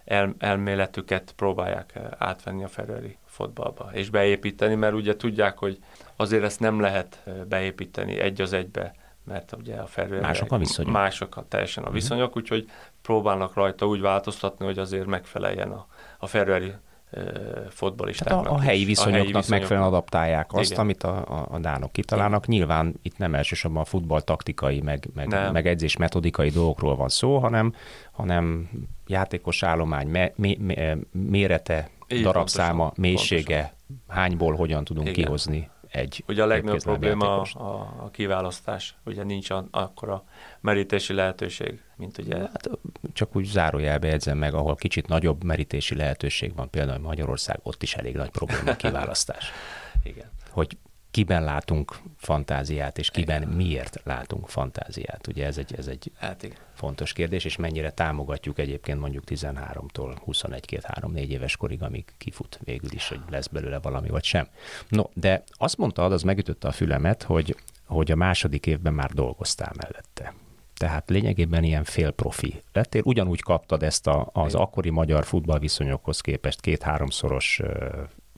[0.04, 5.78] el, elméletüket próbálják átvenni a ferőri fotballba, és beépíteni, mert ugye tudják, hogy
[6.16, 10.92] azért ezt nem lehet beépíteni egy az egybe mert ugye a felül mások a viszonyok.
[10.92, 11.94] Mások a, teljesen a mhm.
[11.94, 12.40] viszonyok, mm.
[12.40, 12.68] úgyhogy
[13.02, 15.86] próbálnak rajta úgy változtatni, hogy azért megfeleljen a,
[16.18, 16.72] a ferőeri
[17.68, 18.42] fotbalistáknak.
[18.42, 19.48] Tehát a, a helyi viszonyoknak a helyi viszonyok.
[19.48, 20.82] megfelelően adaptálják azt, Igen.
[20.82, 22.46] amit a, a, a dánok kitalálnak.
[22.46, 22.58] Igen.
[22.58, 27.38] Nyilván itt nem elsősorban a futball taktikai, meg, meg, meg edzés metodikai dolgokról van szó,
[27.38, 27.74] hanem,
[28.12, 28.70] hanem
[29.06, 34.22] játékos állomány, me, me, me, mérete, Így darabszáma, pontosan, mélysége, pontosan.
[34.22, 35.24] hányból hogyan tudunk Igen.
[35.24, 40.24] kihozni egy Ugye a legnagyobb probléma a, a, a kiválasztás, ugye nincs a, akkor a
[40.60, 42.38] merítési lehetőség, mint ugye...
[42.38, 42.70] Hát,
[43.12, 47.94] csak úgy zárójelbe jegyzem meg, ahol kicsit nagyobb merítési lehetőség van, például Magyarország, ott is
[47.94, 49.50] elég nagy probléma a kiválasztás.
[50.02, 50.30] Igen.
[50.50, 50.76] hogy
[51.14, 53.54] kiben látunk fantáziát, és kiben igen.
[53.54, 55.26] miért látunk fantáziát.
[55.26, 56.56] Ugye ez egy, ez egy hát igen.
[56.72, 63.08] fontos kérdés, és mennyire támogatjuk egyébként mondjuk 13-tól 21-2-3-4 éves korig, amíg kifut végül is,
[63.08, 64.48] hogy lesz belőle valami, vagy sem.
[64.88, 69.72] No, de azt mondta, az megütötte a fülemet, hogy, hogy a második évben már dolgoztál
[69.76, 70.34] mellette.
[70.76, 73.02] Tehát lényegében ilyen félprofi lettél.
[73.04, 77.60] Ugyanúgy kaptad ezt a, az akkori magyar futballviszonyokhoz képest két-háromszoros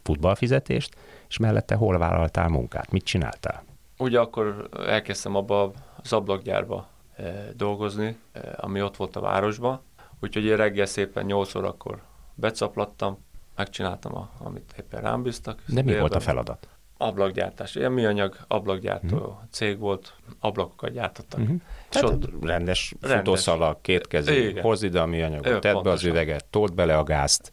[0.02, 0.96] futballfizetést,
[1.28, 2.90] és mellette hol vállaltál munkát?
[2.90, 3.64] Mit csináltál?
[3.98, 9.80] Ugye akkor elkezdtem abba az ablakgyárba e, dolgozni, e, ami ott volt a városban,
[10.20, 12.02] úgyhogy én reggel szépen 8 órakor
[12.34, 13.18] becaplattam,
[13.56, 15.62] megcsináltam, a, amit éppen rám bíztak.
[15.66, 16.68] De mi volt a feladat?
[16.98, 17.74] Ablakgyártás.
[17.74, 19.34] Ilyen műanyag ablakgyártó uh-huh.
[19.50, 21.40] cég volt, ablakokat gyártottak.
[21.40, 21.60] Uh-huh.
[21.88, 26.44] Tehát ott rendes, rendes futószalag, két kezű, hozd ide a műanyagot, tedd be az üveget,
[26.44, 27.50] told bele a gázt.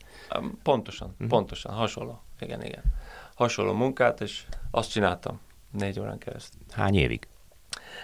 [0.64, 1.28] Pontosan, uh-huh.
[1.28, 2.22] pontosan, hasonló.
[2.40, 2.84] Igen, igen
[3.36, 5.40] hasonló munkát, és azt csináltam
[5.72, 6.62] négy órán keresztül.
[6.72, 7.28] Hány évig?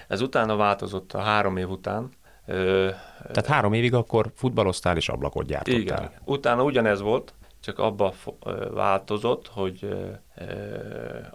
[0.07, 2.09] Ez utána változott a három év után.
[2.45, 2.89] Ö,
[3.21, 5.79] Tehát három évig akkor futballoztál és ablakot gyártottál.
[5.79, 6.11] Igen.
[6.25, 8.13] Utána ugyanez volt, csak abba
[8.73, 10.09] változott, hogy ö,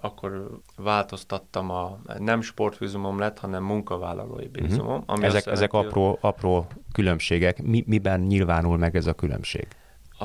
[0.01, 4.93] akkor változtattam a nem sportvízumom lett, hanem munkavállalói vízumom.
[4.93, 5.05] Uh-huh.
[5.07, 7.63] Ami ezek, ezek apró, apró különbségek.
[7.63, 9.67] Mi, miben nyilvánul meg ez a különbség?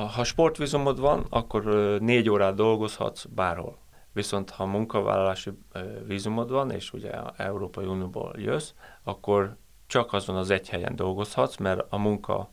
[0.06, 1.64] Ha sportvízumod van, akkor
[2.00, 3.78] négy órát dolgozhatsz bárhol.
[4.12, 5.50] Viszont ha munkavállalási
[6.06, 11.56] vízumod van, és ugye a Európai Unióból jössz, akkor csak azon az egy helyen dolgozhatsz,
[11.56, 12.50] mert a munka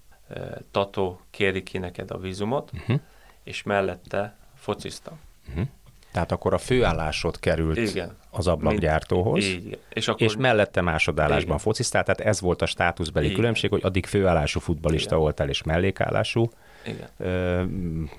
[0.71, 2.99] tató kéri ki neked a vízumot, uh-huh.
[3.43, 5.19] és mellette fociztam.
[5.49, 5.67] Uh-huh.
[6.11, 8.17] Tehát akkor a főállásod került Igen.
[8.29, 10.21] az ablakgyártóhoz, Így, és, akkor...
[10.21, 11.57] és mellette másodállásban Igen.
[11.57, 13.37] fociztál, tehát ez volt a státuszbeli Igen.
[13.37, 15.19] különbség, hogy addig főállású futbalista Igen.
[15.19, 16.49] voltál, és mellékállású,
[16.87, 17.09] igen.
[17.17, 17.63] Ö,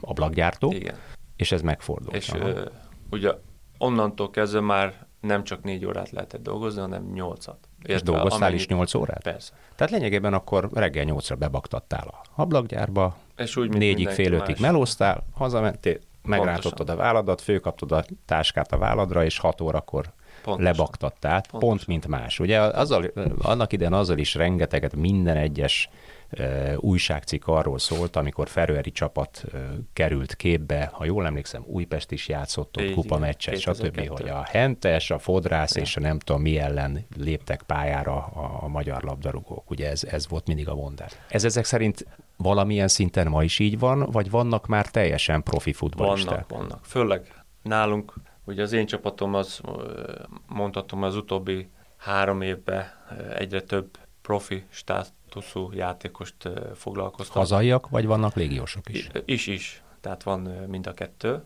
[0.01, 0.95] ablakgyártó, Igen.
[1.37, 2.17] és ez megfordult.
[2.17, 2.65] És ö,
[3.11, 3.33] ugye
[3.79, 7.69] onnantól kezdve már nem csak négy órát lehetett dolgozni, hanem nyolcat.
[7.83, 8.61] És dolgoztál amennyit...
[8.61, 9.23] is nyolc órát?
[9.23, 9.53] Persze.
[9.77, 14.59] Tehát lényegében akkor reggel nyolcra bebaktattál a ablakgyárba, és úgy, négyig, fél ötig más.
[14.59, 20.13] melóztál, hazamentél, megrátottad a válladat, főkaptad a táskát a válladra, és hat órakor
[20.49, 20.73] Pontosan.
[20.73, 21.61] lebaktattál, Pontosan.
[21.61, 22.41] pont mint más.
[22.41, 23.05] Ugye azzal,
[23.39, 25.89] annak idején azzal is rengeteget minden egyes
[26.77, 29.45] újságcikk arról szólt, amikor Ferőeri csapat
[29.93, 35.11] került képbe, ha jól emlékszem, Újpest is játszott ott kupa meccset, stb., hogy a Hentes,
[35.11, 35.83] a Fodrász ja.
[35.83, 39.71] és a nem tudom mi ellen léptek pályára a, a magyar labdarúgók.
[39.71, 41.13] Ugye ez, ez volt mindig a mondás.
[41.29, 42.07] Ez ezek szerint
[42.37, 46.47] valamilyen szinten ma is így van, vagy vannak már teljesen profi futballisták?
[46.49, 46.85] Vannak, vannak.
[46.85, 48.15] Főleg nálunk,
[48.49, 49.61] ugye az én csapatom az,
[50.47, 52.87] mondhatom, az utóbbi három évben
[53.35, 57.37] egyre több profi stát, tuszú játékost foglalkoztat.
[57.37, 59.11] Hazaiak, vagy vannak légiósok is?
[59.25, 59.83] Is, is.
[60.01, 61.45] Tehát van mind a kettő.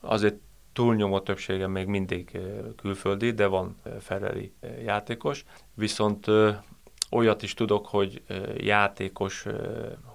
[0.00, 0.36] Azért
[0.72, 2.38] túlnyomó többsége még mindig
[2.76, 4.52] külföldi, de van ferrari
[4.84, 5.44] játékos.
[5.74, 6.26] Viszont
[7.10, 8.22] olyat is tudok, hogy
[8.56, 9.46] játékos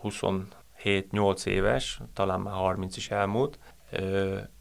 [0.03, 3.59] 27-8 éves, talán már 30 is elmúlt,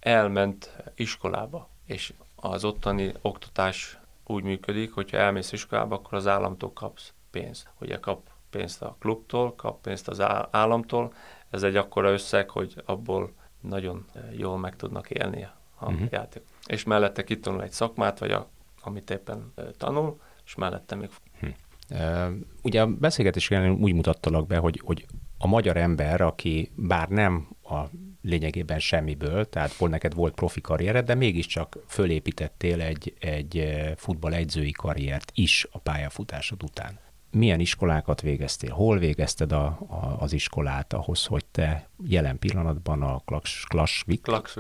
[0.01, 7.13] elment iskolába, és az ottani oktatás úgy működik, hogyha elmész iskolába, akkor az államtól kapsz
[7.31, 7.69] pénz.
[7.81, 11.15] Ugye kap pénzt a klubtól, kap pénzt az államtól,
[11.51, 15.43] ez egy akkora összeg, hogy abból nagyon jól meg tudnak élni
[15.79, 16.07] a uh-huh.
[16.11, 16.43] játék.
[16.67, 18.49] És mellette kitanul egy szakmát, vagy a,
[18.83, 21.11] amit éppen tanul, és mellette még...
[21.41, 21.47] Hm.
[21.91, 22.31] Uh,
[22.63, 25.07] ugye a beszélgetés úgy mutattalak be, hogy, hogy
[25.39, 27.81] a magyar ember, aki bár nem a
[28.23, 34.71] lényegében semmiből, tehát volt neked volt profi karriered, de mégiscsak fölépítettél egy, egy futball egyzői
[34.71, 36.99] karriert is a pályafutásod után.
[37.31, 43.23] Milyen iskolákat végeztél, hol végezted a, a, az iskolát ahhoz, hogy te jelen pillanatban a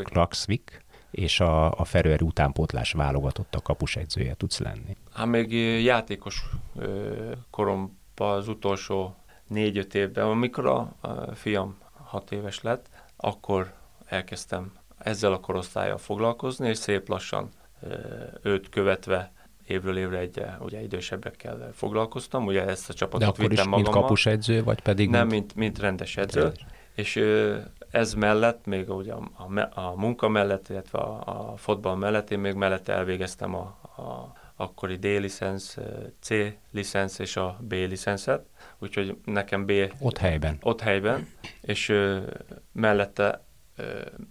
[0.05, 4.97] Klaksvik és a, a Ferőer utánpótlás válogatott a kapusegyzője tudsz lenni?
[5.13, 6.45] Hát még játékos
[7.51, 9.15] koromban az utolsó
[9.47, 12.89] négy-öt évben, amikor a, a fiam hat éves lett,
[13.25, 13.73] akkor
[14.05, 17.51] elkezdtem ezzel a korosztályjal foglalkozni, és szép lassan
[18.43, 19.33] őt követve
[19.67, 23.93] évről évre egy ugye idősebbekkel foglalkoztam, ugye ezt a csapatot De akkor vittem is magammal.
[23.93, 25.11] mint kapusedző, vagy pedig?
[25.11, 26.41] Nem, mint, mint, mint rendes edző.
[26.41, 26.65] Rendes.
[26.95, 27.25] És
[27.91, 32.39] ez mellett, még ugye a, a, a munka mellett, illetve a, a fotball mellett, én
[32.39, 33.61] még mellett elvégeztem a,
[33.97, 35.79] a akkori D-licensz,
[36.21, 38.47] C-licensz és a B-licenszet,
[38.83, 39.73] úgyhogy nekem B...
[39.99, 40.57] Ott helyben.
[40.63, 41.29] Ott helyben,
[41.61, 42.21] és ö,
[42.73, 43.45] mellette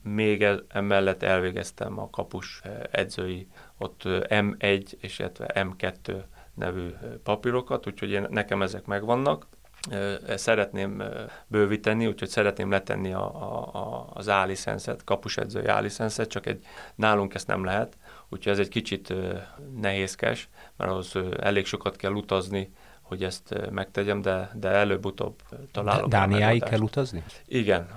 [0.03, 2.61] még emellett elvégeztem a kapus
[2.91, 6.89] edzői ott M1 és M2 nevű
[7.23, 9.47] papírokat, úgyhogy én, nekem ezek megvannak.
[10.35, 11.03] Szeretném
[11.47, 17.47] bővíteni, úgyhogy szeretném letenni a, a, a, az A-licenszet, kapusedzői A-licenszet, csak egy, nálunk ezt
[17.47, 17.97] nem lehet,
[18.29, 19.13] úgyhogy ez egy kicsit
[19.79, 22.73] nehézkes, mert ahhoz elég sokat kell utazni,
[23.12, 26.10] hogy ezt megtegyem, de, de előbb-utóbb találok.
[26.10, 27.24] Dániáig kell utazni?
[27.45, 27.88] Igen,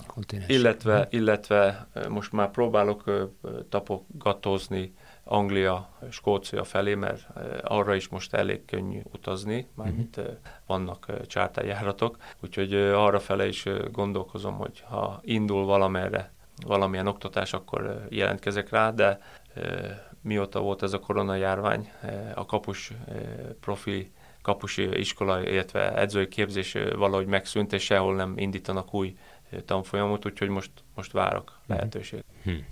[0.47, 3.29] illetve, illetve most már próbálok
[3.69, 7.27] tapogatózni Anglia, Skócia felé, mert
[7.63, 10.35] arra is most elég könnyű utazni, mármint uh-huh.
[10.67, 16.33] vannak csártájáratok, úgyhogy arra fele is gondolkozom, hogy ha indul valamerre
[16.67, 19.19] valamilyen oktatás, akkor jelentkezek rá, de
[20.21, 21.93] mióta volt ez a koronajárvány,
[22.35, 22.93] a kapus
[23.61, 24.13] profi
[24.45, 29.17] kapusi iskola, illetve edzői képzés valahogy megszűnt, és sehol nem indítanak új
[29.65, 31.73] tanfolyamot, úgyhogy most, most várok mhm.
[31.73, 32.25] lehetőség.
[32.43, 32.65] Hmm.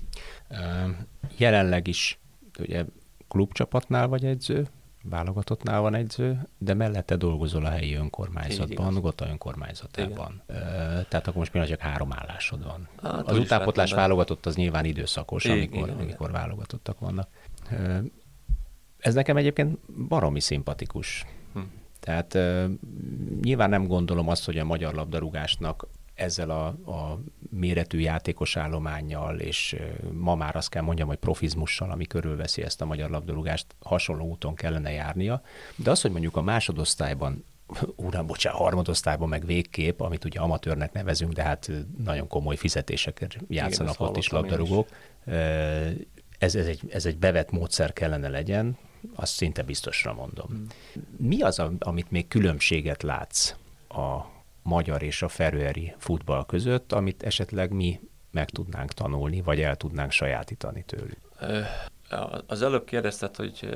[1.36, 2.18] Jelenleg is
[2.58, 2.84] ugye
[3.28, 4.66] klubcsapatnál vagy edző,
[5.02, 10.42] válogatottnál van edző, de mellette dolgozol a helyi önkormányzatban, Gota önkormányzatában.
[10.48, 11.06] Igen.
[11.08, 12.88] Tehát akkor most csak három állásod van.
[13.02, 16.40] Hát, az utánpotlás válogatott az nyilván időszakos, igen, amikor, igen, amikor igen.
[16.40, 17.28] válogatottak vannak.
[18.98, 21.26] Ez nekem egyébként baromi szimpatikus.
[22.04, 22.38] Tehát
[23.42, 29.76] nyilván nem gondolom azt, hogy a magyar labdarúgásnak ezzel a, a méretű játékos állományjal, és
[30.12, 34.54] ma már azt kell mondjam, hogy profizmussal, ami körülveszi ezt a magyar labdarúgást, hasonló úton
[34.54, 35.42] kellene járnia.
[35.76, 37.44] De az, hogy mondjuk a másodosztályban
[37.96, 41.70] uram, bocsánat, harmadosztályban meg végkép, amit ugye amatőrnek nevezünk, de hát
[42.04, 44.88] nagyon komoly fizetéseket játszanak Igen, ott is labdarúgók.
[46.38, 48.76] Ez, ez, egy, ez egy bevett módszer kellene legyen,
[49.14, 50.66] azt szinte biztosra mondom.
[51.16, 53.54] Mi az, amit még különbséget látsz
[53.88, 54.20] a
[54.62, 60.10] magyar és a ferőeri futball között, amit esetleg mi meg tudnánk tanulni, vagy el tudnánk
[60.10, 61.18] sajátítani tőlük?
[62.46, 63.68] Az előbb kérdezted, hogy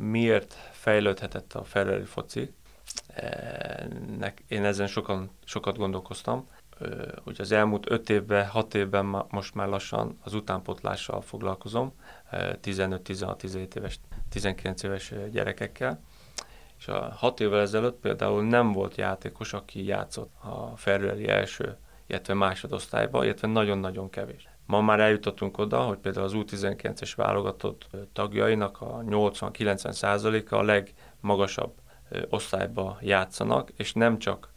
[0.00, 2.52] miért fejlődhetett a ferőeri foci.
[4.48, 6.48] Én ezen sokan, sokat gondolkoztam,
[7.24, 11.92] hogy az elmúlt öt évben, hat évben most már lassan az utánpotlással foglalkozom,
[12.32, 16.00] 15-16-17 éves, 19 éves gyerekekkel,
[16.78, 22.34] és a hat évvel ezelőtt például nem volt játékos, aki játszott a Ferrari első, illetve
[22.34, 24.48] másodosztályba, illetve nagyon-nagyon kevés.
[24.66, 31.72] Ma már eljutottunk oda, hogy például az U19-es válogatott tagjainak a 80-90 százaléka a legmagasabb
[32.28, 34.52] osztályba játszanak, és nem csak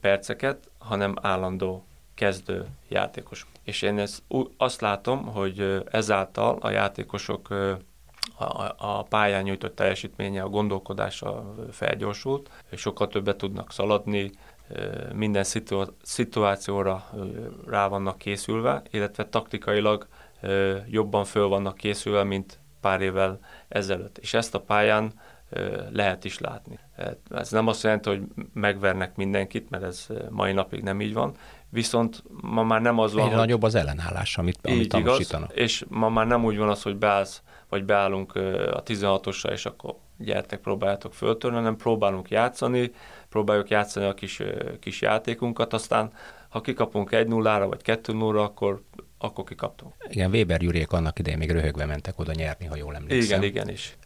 [0.00, 1.86] perceket, hanem állandó
[2.22, 3.46] kezdő játékos.
[3.64, 4.22] És én ezt,
[4.56, 7.50] azt látom, hogy ezáltal a játékosok
[8.38, 14.30] a, a pályán nyújtott teljesítménye, a gondolkodása felgyorsult, sokkal többet tudnak szaladni,
[15.14, 17.04] minden szitu- szituációra
[17.66, 20.06] rá vannak készülve, illetve taktikailag
[20.86, 24.18] jobban föl vannak készülve, mint pár évvel ezelőtt.
[24.18, 25.12] És ezt a pályán
[25.90, 26.78] lehet is látni.
[27.30, 31.36] Ez nem azt jelenti, hogy megvernek mindenkit, mert ez mai napig nem így van,
[31.72, 33.44] viszont ma már nem az van, Egyre hogy...
[33.44, 37.42] nagyobb az ellenállás, amit, amit igaz, és ma már nem úgy van az, hogy beállsz
[37.68, 38.34] vagy beállunk
[38.72, 42.92] a 16-osra, és akkor gyertek, próbáljátok föltörni, hanem próbálunk játszani,
[43.28, 44.42] próbáljuk játszani a kis,
[44.80, 46.12] kis játékunkat, aztán
[46.48, 48.82] ha kikapunk 1-0-ra vagy 2-0-ra, akkor,
[49.22, 49.94] akkor kikaptunk.
[50.08, 53.42] Igen, Weber Gyuriék annak idején még röhögve mentek oda nyerni, ha jól emlékszem.
[53.42, 53.96] Igen, igen is.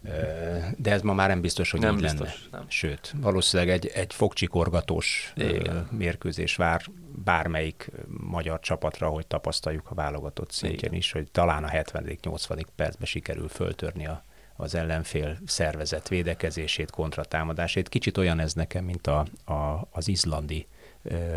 [0.77, 2.59] De ez ma már nem biztos, hogy nem így biztos, lenne.
[2.59, 2.65] Nem.
[2.69, 5.89] Sőt, valószínűleg egy, egy fogcsikorgatós igen.
[5.91, 6.85] mérkőzés vár
[7.25, 10.95] bármelyik magyar csapatra, hogy tapasztaljuk a válogatott szintjén Igen.
[10.95, 12.65] is, hogy talán a 70.-80.
[12.77, 14.25] percben sikerül föltörni a,
[14.57, 17.89] az ellenfél szervezet védekezését, kontratámadásét.
[17.89, 20.67] Kicsit olyan ez nekem, mint a, a, az izlandi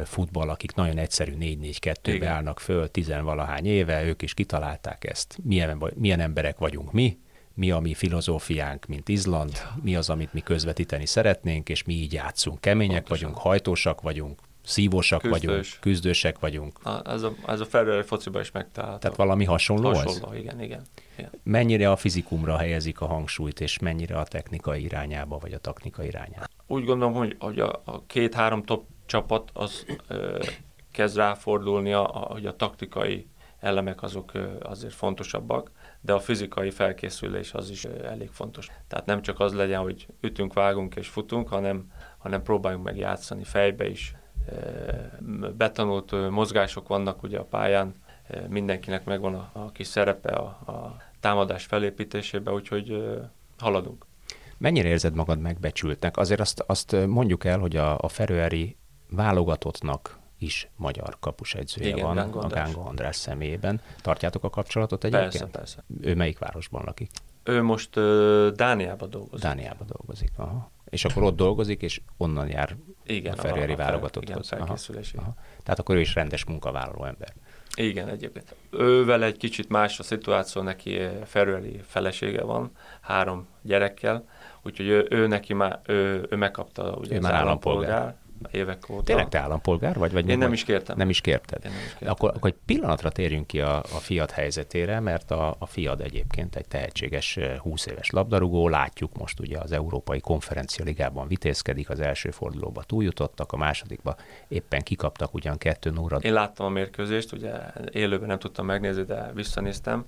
[0.05, 5.38] futball, akik nagyon egyszerű 4-4-2-be állnak föl, tizenvalahány éve, ők is kitalálták ezt.
[5.43, 7.17] Milyen, milyen emberek vagyunk mi,
[7.53, 12.13] mi a mi filozófiánk, mint Izland, mi az, amit mi közvetíteni szeretnénk, és mi így
[12.13, 12.62] játszunk.
[12.62, 13.27] Kemények Pontosan.
[13.27, 15.41] vagyunk, hajtósak vagyunk, szívósak Küzdős.
[15.41, 16.86] vagyunk, küzdősek vagyunk.
[16.86, 19.01] A, ez a, ez a felőre fociban is megtalálható.
[19.01, 20.39] Tehát valami hasonló Hasonló, ez?
[20.39, 20.82] igen, igen,
[21.17, 21.29] igen.
[21.43, 26.45] Mennyire a fizikumra helyezik a hangsúlyt, és mennyire a technikai irányába, vagy a taktika irányába?
[26.67, 30.43] Úgy gondolom, hogy, hogy a, a két-három top csapat az ö,
[30.91, 33.28] kezd ráfordulni, a, a, hogy a taktikai
[33.60, 38.67] elemek azok ö, azért fontosabbak, de a fizikai felkészülés az is ö, elég fontos.
[38.88, 43.43] Tehát nem csak az legyen, hogy ütünk, vágunk és futunk, hanem, hanem próbáljunk meg játszani
[43.43, 44.15] fejbe is,
[45.58, 47.95] betanult mozgások vannak ugye a pályán,
[48.48, 53.17] mindenkinek megvan a, a kis szerepe a, a támadás felépítésében, úgyhogy
[53.58, 54.06] haladunk.
[54.58, 56.17] Mennyire érzed magad megbecsültnek?
[56.17, 58.78] Azért azt, azt mondjuk el, hogy a, a Ferőeri
[59.10, 63.82] válogatottnak is magyar kapusegyzője Igen, van, a Gángo András személyében.
[64.02, 65.32] Tartjátok a kapcsolatot egyébként?
[65.32, 65.84] Persze, persze.
[66.02, 67.12] Ő melyik városban lakik?
[67.43, 69.45] Ő most uh, Dániában dolgozik.
[69.45, 74.52] Dániában dolgozik, aha és akkor ott dolgozik, és onnan jár igen, a Ferrari válogatotthoz.
[74.52, 74.76] Igen, aha,
[75.15, 75.34] aha.
[75.63, 77.34] Tehát akkor ő is rendes munkavállaló ember.
[77.76, 78.56] Igen, egyébként.
[78.72, 84.28] Ővel egy kicsit más a szituáció, neki Ferrari felesége van, három gyerekkel,
[84.63, 87.89] úgyhogy ő, ő neki már, ő, ő megkapta ugye ő az már állampolgár.
[87.91, 88.17] állampolgár
[88.52, 89.04] évek óta.
[89.04, 90.12] Tényleg te állampolgár vagy?
[90.12, 90.97] vagy Én nem is kértem.
[90.97, 91.65] Nem is kérted.
[91.65, 92.10] Én nem is kértem.
[92.10, 96.56] Akkor, akkor egy pillanatra térjünk ki a, a Fiat helyzetére, mert a, a Fiat egyébként
[96.56, 102.32] egy tehetséges 20 éves labdarúgó, látjuk most ugye az Európai Konferencia Ligában vitézkedik, az első
[102.32, 104.15] fordulóba túljutottak, a másodikba
[104.47, 106.17] éppen kikaptak ugyan kettő óra.
[106.17, 107.52] Én láttam a mérkőzést, ugye
[107.91, 110.06] élőben nem tudtam megnézni, de visszanéztem.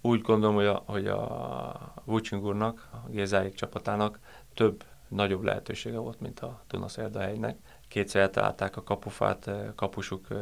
[0.00, 4.18] Úgy gondolom, hogy a, hogy a Vucing úrnak, a Gézáik csapatának
[4.54, 7.56] több nagyobb lehetősége volt, mint a Dunaszerdahelynek.
[7.88, 10.38] Kétszer eltalálták a kapufát, eh, kapusuk eh,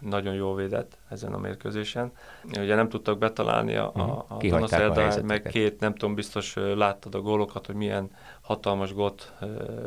[0.00, 2.12] nagyon jól védett ezen a mérkőzésen.
[2.44, 4.10] Ugye nem tudtak betalálni a, mhm.
[4.10, 9.32] a Dunaszerdahegy, meg két, nem tudom, biztos eh, láttad a gólokat, hogy milyen hatalmas gólt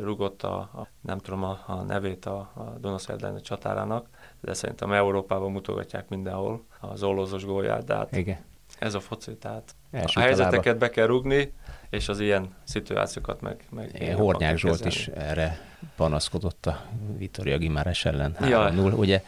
[0.00, 4.08] rugott a, a nem tudom a, a nevét a, a Dunaszerdahegy csatárának,
[4.40, 8.38] de szerintem Európában mutogatják mindenhol az ollózos gólját, de hát Igen.
[8.78, 11.52] ez a foci, tehát Első a helyzeteket be kell rugni,
[11.92, 13.64] és az ilyen szituációkat meg...
[13.70, 15.60] meg Hornyák Zsolt is erre
[15.96, 16.84] panaszkodott a
[17.16, 18.96] Vitoria Gimáres ellen 3-0.
[18.96, 19.22] Ugye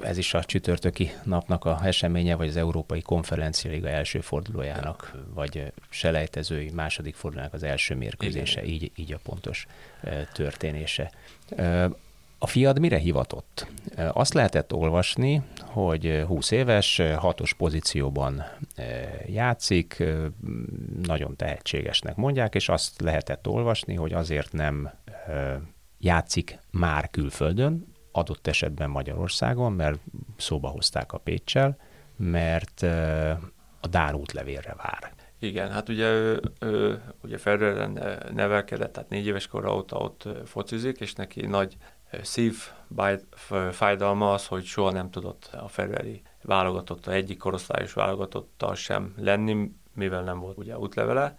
[0.00, 5.72] ez is a csütörtöki napnak a eseménye, vagy az Európai Konferencia Liga első fordulójának, vagy
[5.88, 9.66] selejtezői második fordulójának az első mérkőzése, így, így a pontos
[10.32, 11.10] történése.
[12.42, 13.66] A fiad mire hivatott?
[14.12, 18.44] Azt lehetett olvasni, hogy 20 éves, hatos pozícióban
[19.26, 20.02] játszik,
[21.02, 24.90] nagyon tehetségesnek mondják, és azt lehetett olvasni, hogy azért nem
[25.98, 29.98] játszik már külföldön, adott esetben Magyarországon, mert
[30.36, 31.76] szóba hozták a Pécsel,
[32.16, 32.82] mert
[33.80, 35.12] a Dán útlevélre vár.
[35.38, 41.00] Igen, hát ugye ő, ő ugye Ferreren nevelkedett, tehát négy éves korra óta ott focizik,
[41.00, 41.76] és neki nagy
[42.22, 42.56] szív
[43.70, 49.72] fájdalma az, hogy soha nem tudott a Ferrari válogatott, a egyik korosztályos válogatottal sem lenni,
[49.94, 51.38] mivel nem volt ugye útlevele.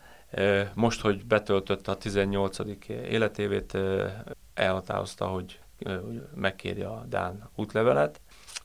[0.73, 2.57] Most, hogy betöltötte a 18.
[2.87, 3.77] életévét,
[4.53, 5.59] elhatározta, hogy
[6.35, 8.21] megkéri a Dán útlevelet,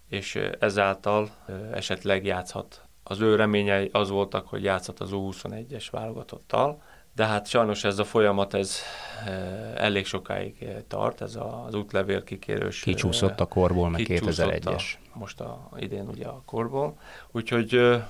[0.09, 1.31] és ezáltal
[1.73, 2.83] esetleg játszhat.
[3.03, 6.83] Az ő reményei az voltak, hogy játszhat az U21-es válogatottal,
[7.19, 8.79] de hát sajnos ez a folyamat ez
[9.27, 12.81] eh, elég sokáig eh, tart, ez az útlevél kikérős.
[12.81, 14.83] Kicsúszott a korból, meg 2001-es.
[15.13, 16.99] Most a, idén ugye a korból.
[17.31, 18.09] Úgyhogy e,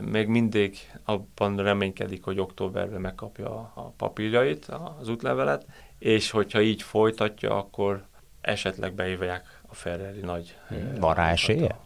[0.00, 5.66] még mindig abban reménykedik, hogy októberben megkapja a papírjait, az útlevelet,
[5.98, 8.04] és hogyha így folytatja, akkor
[8.40, 10.56] esetleg beívják a Ferrari nagy...
[11.00, 11.78] Van rá esélye?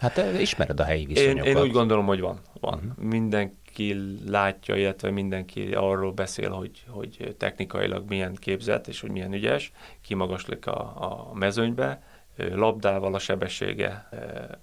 [0.00, 1.46] Hát ismered a helyi viszonyokat.
[1.46, 2.40] Én, én úgy gondolom, hogy van.
[2.60, 2.74] van.
[2.74, 3.04] Uh-huh.
[3.04, 9.32] Minden, mindenki látja, illetve mindenki arról beszél, hogy, hogy technikailag milyen képzett és hogy milyen
[9.32, 12.02] ügyes, kimagaslik a, a mezőnybe,
[12.36, 14.08] labdával a sebessége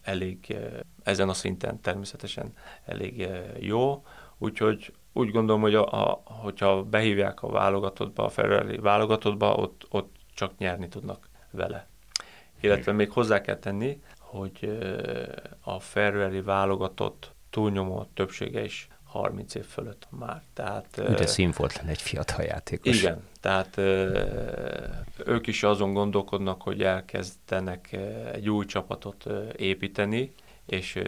[0.02, 0.56] elég
[1.04, 2.54] ezen a szinten természetesen
[2.86, 3.28] elég
[3.60, 4.06] jó,
[4.38, 10.16] úgyhogy úgy gondolom, hogy a, a, hogyha behívják a válogatottba, a Ferrari válogatottba, ott, ott
[10.34, 11.88] csak nyerni tudnak vele.
[12.62, 14.80] Illetve még hozzá kell tenni, hogy
[15.62, 20.42] a Ferrari válogatott túlnyomó többsége is 30 év fölött már.
[20.54, 23.02] Tehát, Ugye színfolt lenne egy fiatal játékos.
[23.02, 23.78] Igen, tehát
[25.26, 27.98] ők is azon gondolkodnak, hogy elkezdenek
[28.34, 30.34] egy új csapatot építeni,
[30.66, 31.00] és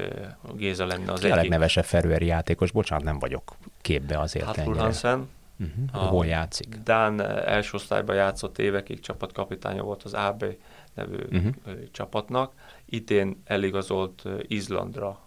[0.55, 1.31] Géza lenne az egyik.
[1.31, 4.79] A legnevesebb Ferőeri játékos, bocsánat, nem vagyok képbe azért hát ennyire.
[4.79, 6.09] Hansen, uh-huh.
[6.09, 6.75] Hol játszik?
[6.83, 10.45] Dán első osztályban játszott évekig, csapatkapitánya volt az AB
[10.93, 11.53] nevű uh-huh.
[11.91, 12.53] csapatnak.
[12.85, 15.19] Idén eligazolt Izlandra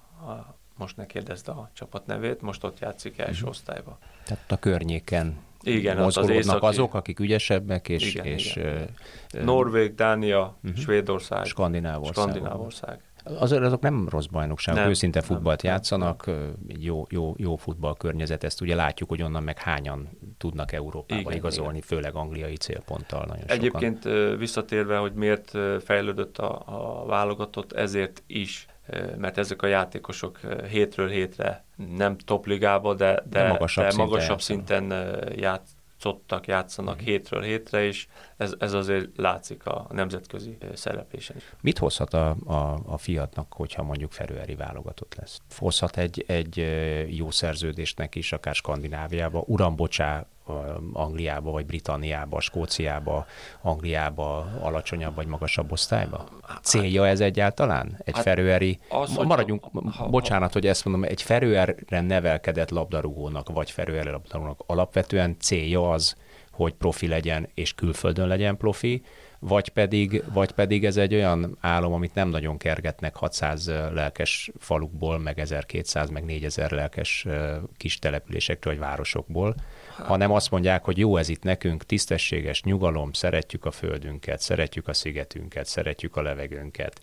[0.78, 3.48] most ne kérdezd a csapat nevét, most ott játszik első uh-huh.
[3.48, 3.98] osztályba.
[4.24, 6.66] Tehát a környéken igen, mozgolódnak az északi...
[6.66, 8.14] azok, akik ügyesebbek, és...
[8.14, 8.88] Igen, és igen.
[9.34, 10.80] Uh, Norvég, Dánia, uh-huh.
[10.80, 12.14] Svédország, Skandinávország.
[12.14, 13.00] Skandinávország.
[13.38, 16.54] Azért azok nem rossz bajnokságok, nem, őszinte futballt nem, játszanak, nem.
[16.66, 21.76] jó, jó, jó futballkörnyezet, ezt ugye látjuk, hogy onnan meg hányan tudnak Európába igen, igazolni,
[21.76, 21.88] igen.
[21.88, 24.38] főleg angliai célponttal nagyon Egyébként sokan.
[24.38, 25.50] visszatérve, hogy miért
[25.84, 28.66] fejlődött a, a válogatott, ezért is
[29.16, 31.64] mert ezek a játékosok hétről hétre
[31.96, 34.92] nem topligába, de, de, de magasabb, de szinten, magasabb szinten
[35.36, 37.08] játszottak, játszanak uh-huh.
[37.08, 38.06] hétről hétre, és
[38.36, 41.36] ez, ez azért látszik a nemzetközi szereplésen.
[41.60, 45.40] Mit hozhat a, a, a fiatnak, hogyha mondjuk Ferőeri válogatott lesz?
[45.56, 46.56] Hozhat egy, egy
[47.16, 50.26] jó szerződésnek is, akár Skandináviába, uram, bocsá,
[50.92, 53.26] Angliába, vagy Britanniába, Skóciába,
[53.62, 56.28] Angliába, alacsonyabb vagy magasabb osztályba?
[56.62, 58.00] Célja ez egyáltalán?
[58.04, 63.48] Egy hát ferőeri, az, maradjunk, ha, ha, bocsánat, hogy ezt mondom, egy ferőerre nevelkedett labdarúgónak,
[63.48, 66.16] vagy ferőerre labdarúgónak alapvetően célja az,
[66.58, 69.02] hogy profi legyen és külföldön legyen profi,
[69.38, 75.18] vagy pedig, vagy pedig ez egy olyan álom, amit nem nagyon kergetnek 600 lelkes falukból,
[75.18, 77.26] meg 1200, meg 4000 lelkes
[77.76, 79.54] kis településektől, vagy városokból,
[80.04, 84.92] hanem azt mondják, hogy jó ez itt nekünk, tisztességes nyugalom, szeretjük a földünket, szeretjük a
[84.92, 87.00] szigetünket, szeretjük a levegőnket.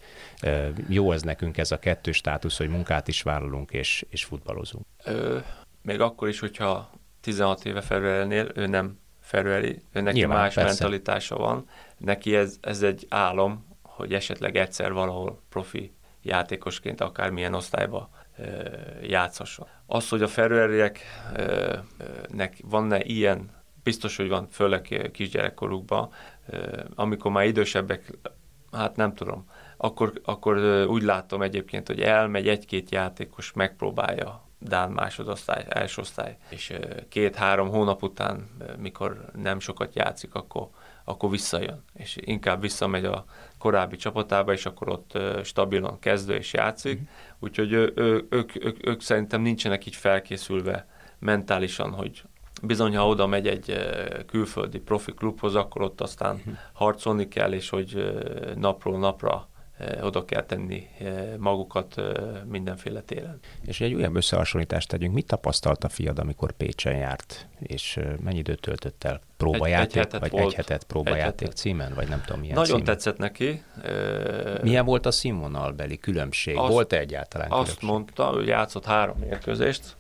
[0.88, 4.86] Jó ez nekünk ez a kettő státusz, hogy munkát is vállalunk és, és futballozunk.
[5.04, 5.38] Ö,
[5.82, 6.90] még akkor is, hogyha
[7.22, 10.70] 16 éve Ferrernél ő nem Ferreri, ő neki Nyilván, más persze.
[10.70, 11.70] mentalitása van.
[11.98, 18.10] Neki ez, ez egy álom, hogy esetleg egyszer valahol profi játékosként akármilyen osztályba
[19.02, 19.68] játszhasson.
[19.86, 23.50] Az, hogy a Ferrerieknek van-e ilyen,
[23.84, 26.10] biztos, hogy van, főleg kisgyerekkorukban,
[26.96, 28.18] amikor már idősebbek,
[28.72, 30.58] hát nem tudom, akkor, akkor
[30.88, 36.74] úgy látom egyébként, hogy elmegy egy-két játékos, megpróbálja Dán másodosztály, első osztály, és
[37.10, 40.70] két-három hónap után, mikor nem sokat játszik, akkor,
[41.04, 43.26] akkor visszajön, és inkább visszamegy a
[43.58, 47.04] korábbi csapatába, és akkor ott stabilan kezdő és játszik, mm.
[47.40, 50.88] úgyhogy ő, ő, ők, ők, ők szerintem nincsenek így felkészülve
[51.20, 52.24] mentálisan, hogy
[52.62, 53.78] bizony, ha oda megy egy
[54.26, 56.52] külföldi profi klubhoz, akkor ott aztán mm.
[56.74, 58.14] harcolni kell, és hogy
[58.56, 59.48] napról napra
[60.02, 60.88] oda kell tenni
[61.38, 62.02] magukat
[62.50, 63.40] mindenféle téren.
[63.66, 65.14] És egy újabb összehasonlítást tegyünk.
[65.14, 69.22] Mit tapasztalt a fiad, amikor Pécsen járt, és mennyi időt töltött el?
[69.38, 71.58] Próbajáték, egy, egy vagy volt, egy hetet próbajáték egy hetet.
[71.58, 72.86] címen, vagy nem tudom milyen Nagyon címen?
[72.86, 73.64] tetszett neki.
[74.62, 76.58] Milyen volt a színvonalbeli különbség?
[76.58, 77.90] Azt, volt-e egyáltalán Azt különbség?
[77.90, 79.96] mondta, hogy játszott három mérkőzést,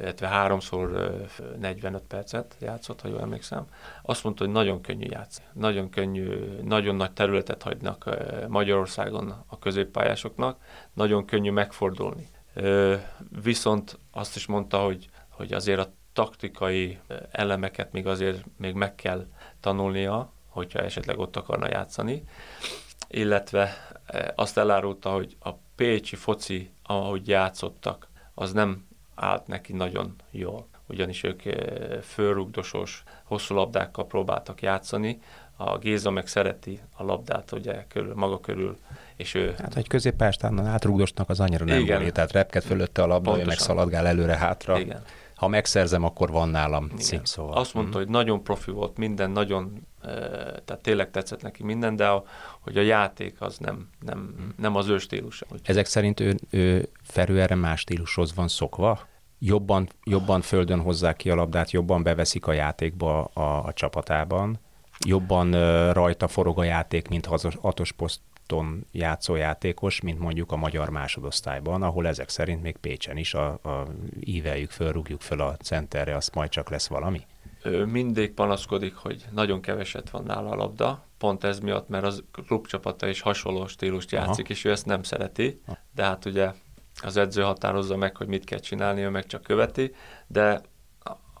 [0.00, 1.12] illetve háromszor
[1.60, 3.66] 45 percet játszott, ha jól emlékszem.
[4.02, 5.46] Azt mondta, hogy nagyon könnyű játszani.
[5.52, 6.28] Nagyon könnyű,
[6.62, 8.08] nagyon nagy területet hagynak
[8.48, 10.60] Magyarországon a középpályásoknak,
[10.92, 12.28] nagyon könnyű megfordulni.
[13.42, 16.98] Viszont azt is mondta, hogy, hogy azért a taktikai
[17.30, 19.26] elemeket még azért még meg kell
[19.60, 22.24] tanulnia, hogyha esetleg ott akarna játszani,
[23.08, 23.88] illetve
[24.34, 31.22] azt elárulta, hogy a pécsi foci, ahogy játszottak, az nem állt neki nagyon jól, ugyanis
[31.22, 35.20] ők eh, fölrugdosos, hosszú labdákkal próbáltak játszani,
[35.56, 38.78] a Géza meg szereti a labdát ugye körül, maga körül,
[39.16, 39.54] és ő...
[39.58, 42.12] Hát egy középpályástán átrugdosnak az annyira nem Igen.
[42.12, 44.78] tehát repked fölötte a labda, ő meg szaladgál előre-hátra.
[44.78, 45.02] Igen.
[45.42, 46.96] Ha megszerzem, akkor van nálam Igen.
[46.96, 47.56] cím, szóval.
[47.56, 48.00] Azt mondta, mm.
[48.00, 50.08] hogy nagyon profi volt minden, nagyon, e,
[50.64, 52.24] tehát tényleg tetszett neki minden, de a,
[52.60, 54.48] hogy a játék az nem, nem, mm.
[54.56, 55.46] nem az ő stílusa.
[55.62, 59.00] Ezek szerint ő, ő Ferő erre más stílushoz van szokva?
[59.38, 64.58] jobban, jobban földön hozzák ki a labdát, jobban beveszik a játékba a, a csapatában,
[65.06, 67.92] jobban uh, rajta forog a játék, mint az hatos
[68.46, 73.46] poszton játszó játékos, mint mondjuk a magyar másodosztályban, ahol ezek szerint még Pécsen is a,
[73.48, 73.86] a
[74.20, 77.20] íveljük föl, rúgjuk föl a centerre, azt majd csak lesz valami?
[77.64, 82.22] Ő mindig panaszkodik, hogy nagyon keveset van nála a labda, pont ez miatt, mert az
[82.32, 84.54] klubcsapata is hasonló stílust játszik, Aha.
[84.54, 85.60] és ő ezt nem szereti,
[85.94, 86.52] de hát ugye
[87.02, 89.94] az edző határozza meg, hogy mit kell csinálni, ő meg csak követi,
[90.26, 90.60] de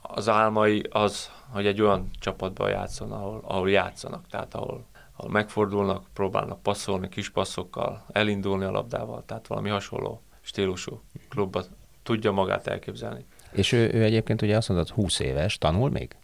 [0.02, 4.86] az álmai az, hogy egy olyan csapatban játszon, ahol, ahol játszanak, tehát ahol
[5.28, 11.64] megfordulnak, próbálnak passzolni kis passzokkal, elindulni a labdával, tehát valami hasonló stílusú klubban
[12.02, 13.24] tudja magát elképzelni.
[13.52, 16.16] És ő, ő egyébként ugye azt mondod, 20 éves, tanul még?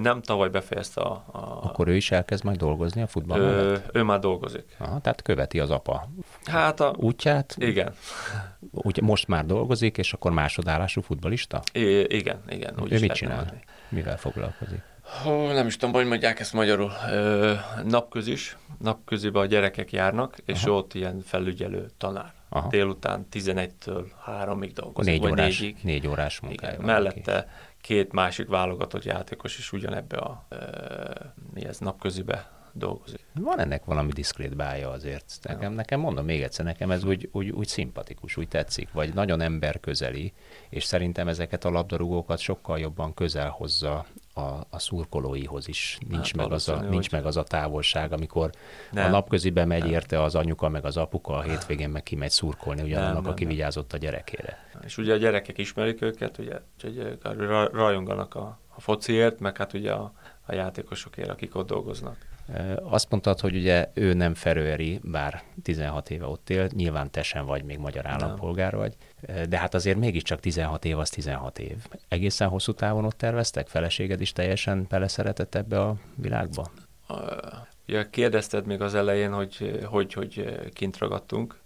[0.00, 1.60] Nem, tavaly befejezte a, a...
[1.62, 4.76] Akkor ő is elkezd majd dolgozni a futball ő, ő már dolgozik.
[4.78, 6.08] Aha, tehát követi az apa
[6.44, 6.94] hát a...
[6.96, 7.54] útját?
[7.58, 7.94] Igen.
[8.70, 11.62] Úgy, most már dolgozik, és akkor másodállású futbalista?
[11.72, 12.74] I- igen, igen.
[12.80, 13.36] Úgy ő mit csinál?
[13.36, 13.60] Mondani.
[13.88, 14.82] Mivel foglalkozik?
[15.04, 16.92] Hó, nem is tudom, hogy mondják ezt magyarul.
[17.10, 20.76] Ö, napközis, napköziben a gyerekek járnak, és Aha.
[20.76, 22.32] ott ilyen felügyelő tanár.
[22.48, 22.68] Aha.
[22.68, 25.20] Délután 11-től 3-ig dolgozik.
[25.20, 25.76] Négy órás, négyig.
[25.82, 26.80] négy órás munkája.
[26.80, 27.48] Mellette
[27.80, 30.46] két másik válogatott játékos is ugyanebbe a
[31.54, 33.26] mi ez, napközibe dolgozik.
[33.34, 35.38] Van ennek valami diszkrét bája azért.
[35.42, 35.76] Nekem, ja.
[35.76, 40.32] nekem mondom még egyszer, nekem ez úgy, úgy, úgy szimpatikus, úgy tetszik, vagy nagyon emberközeli,
[40.68, 45.98] és szerintem ezeket a labdarúgókat sokkal jobban közel hozza a, a szurkolóihoz is.
[46.08, 48.50] Nincs, hát, meg az, a, nincs meg az a távolság, amikor
[48.92, 49.06] nem.
[49.06, 49.90] a napközibe megy nem.
[49.90, 53.52] érte az anyuka, meg az apuka, a hétvégén meg kimegy szurkolni ugyanannak, nem, aki nem.
[53.52, 54.68] vigyázott a gyerekére.
[54.84, 57.18] És ugye a gyerekek ismerik őket, ugye, úgyhogy
[57.72, 60.12] rajonganak a, a fociért, meg hát ugye a,
[60.46, 62.16] a játékosokért, akik ott dolgoznak.
[62.82, 67.46] Azt mondtad, hogy ugye ő nem ferőeri, bár 16 éve ott él, nyilván te sem
[67.46, 68.80] vagy még magyar állampolgár nem.
[68.80, 68.94] vagy,
[69.48, 71.76] de hát azért mégiscsak 16 év az 16 év.
[72.08, 73.68] Egészen hosszú távon ott terveztek?
[73.68, 76.70] Feleséged is teljesen beleszeretett ebbe a világba?
[77.88, 81.62] Ugye kérdezted még az elején, hogy hogy, hogy kint ragadtunk.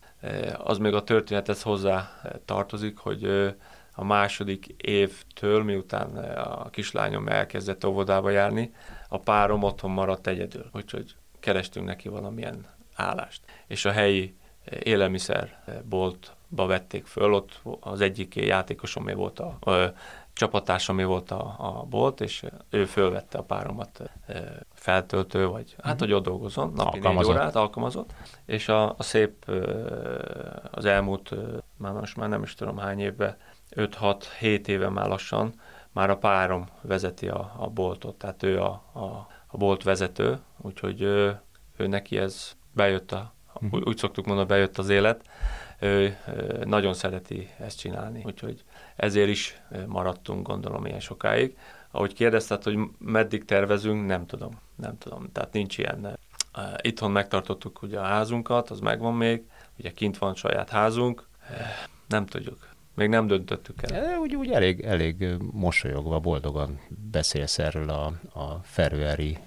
[0.59, 2.11] Az még a történethez hozzá
[2.45, 3.55] tartozik, hogy
[3.93, 8.73] a második évtől, miután a kislányom elkezdett óvodába járni,
[9.09, 13.43] a párom otthon maradt egyedül, úgyhogy kerestünk neki valamilyen állást.
[13.67, 14.37] És a helyi
[14.81, 19.93] élelmiszerboltba vették föl, ott az egyik játékosomé volt a, a
[20.33, 24.11] csapatársamé volt a, a bolt, és ő fölvette a páromat
[24.73, 26.03] feltöltő, vagy hát, mhm.
[26.03, 28.13] hogy ott dolgozom, napi négy órát alkalmazott,
[28.47, 29.51] és a, a szép
[30.71, 31.35] az elmúlt,
[31.77, 33.37] már most már nem is tudom hány évben,
[33.77, 35.53] 5-6-7 éve már lassan,
[35.93, 41.01] már a párom vezeti a, a boltot, tehát ő a, a, a bolt vezető, úgyhogy
[41.01, 41.41] ő,
[41.77, 43.81] ő neki ez bejött a, uh-huh.
[43.85, 45.29] úgy szoktuk mondani, bejött az élet,
[45.81, 46.19] ő
[46.65, 48.65] nagyon szereti ezt csinálni, úgyhogy
[48.97, 51.59] ezért is maradtunk, gondolom, ilyen sokáig.
[51.91, 56.19] Ahogy kérdezted, hogy meddig tervezünk, nem tudom, nem tudom, tehát nincs ilyen.
[56.81, 59.43] Itthon megtartottuk ugye a házunkat, az megvan még,
[59.79, 61.29] ugye kint van saját házunk,
[62.09, 62.69] nem tudjuk.
[62.99, 64.19] Még nem döntöttük el.
[64.19, 66.81] Úgy, úgy elég, elég mosolyogva, boldogan
[67.11, 68.07] beszélsz erről a,
[68.41, 69.39] a ferőeri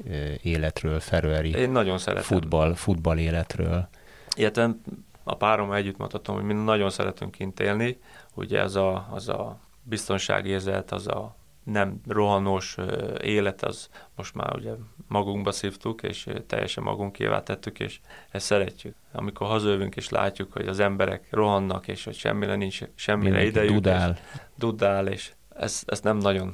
[0.42, 2.24] életről, ferőeri Én nagyon szeretem.
[2.24, 3.88] Futball, futball életről.
[4.36, 4.76] Illetve
[5.24, 8.00] a párom együtt mondhatom, hogy mi nagyon szeretünk kint élni.
[8.34, 12.78] Ugye ez a, az a biztonságérzet, az a nem rohanós
[13.22, 14.72] élet, az most már ugye
[15.08, 18.00] magunkba szívtuk, és teljesen magunkévá tettük, és
[18.32, 18.96] ezt szeretjük.
[19.12, 23.74] Amikor hazajövünk, és látjuk, hogy az emberek rohannak, és hogy semmire nincs, semmire Mindenki idejük.
[23.74, 24.18] Dudál.
[24.56, 26.54] Dudál, és ezt, ezt nem nagyon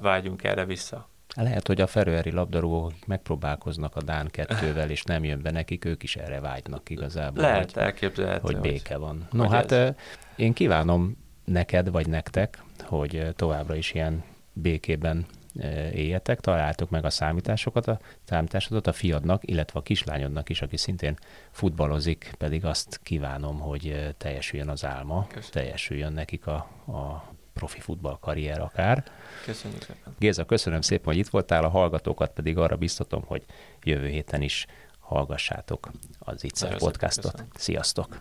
[0.00, 1.08] vágyunk erre vissza.
[1.36, 5.84] Lehet, hogy a ferőeri labdarúgók, akik megpróbálkoznak a Dán kettővel, és nem jön be nekik,
[5.84, 7.42] ők is erre vágynak igazából.
[7.42, 8.40] Lehet, hogy, elképzelhető.
[8.42, 9.28] Hogy béke van.
[9.30, 9.94] No, hát ez...
[10.36, 14.22] én kívánom neked, vagy nektek, hogy továbbra is ilyen
[14.52, 15.26] békében
[15.92, 21.18] éljetek, találtok meg a számításokat, a számításodat a fiadnak, illetve a kislányodnak is, aki szintén
[21.50, 25.50] futballozik, pedig azt kívánom, hogy teljesüljön az álma, Köszönöm.
[25.50, 26.54] teljesüljön nekik a,
[26.86, 29.04] a profi futball karrier akár.
[29.44, 30.14] Köszönjük szépen.
[30.18, 33.44] Géza, köszönöm szépen, hogy itt voltál, a hallgatókat pedig arra biztatom, hogy
[33.82, 34.66] jövő héten is
[34.98, 37.30] hallgassátok az Ittszer podcastot.
[37.30, 37.52] Köszönöm.
[37.54, 38.20] Sziasztok!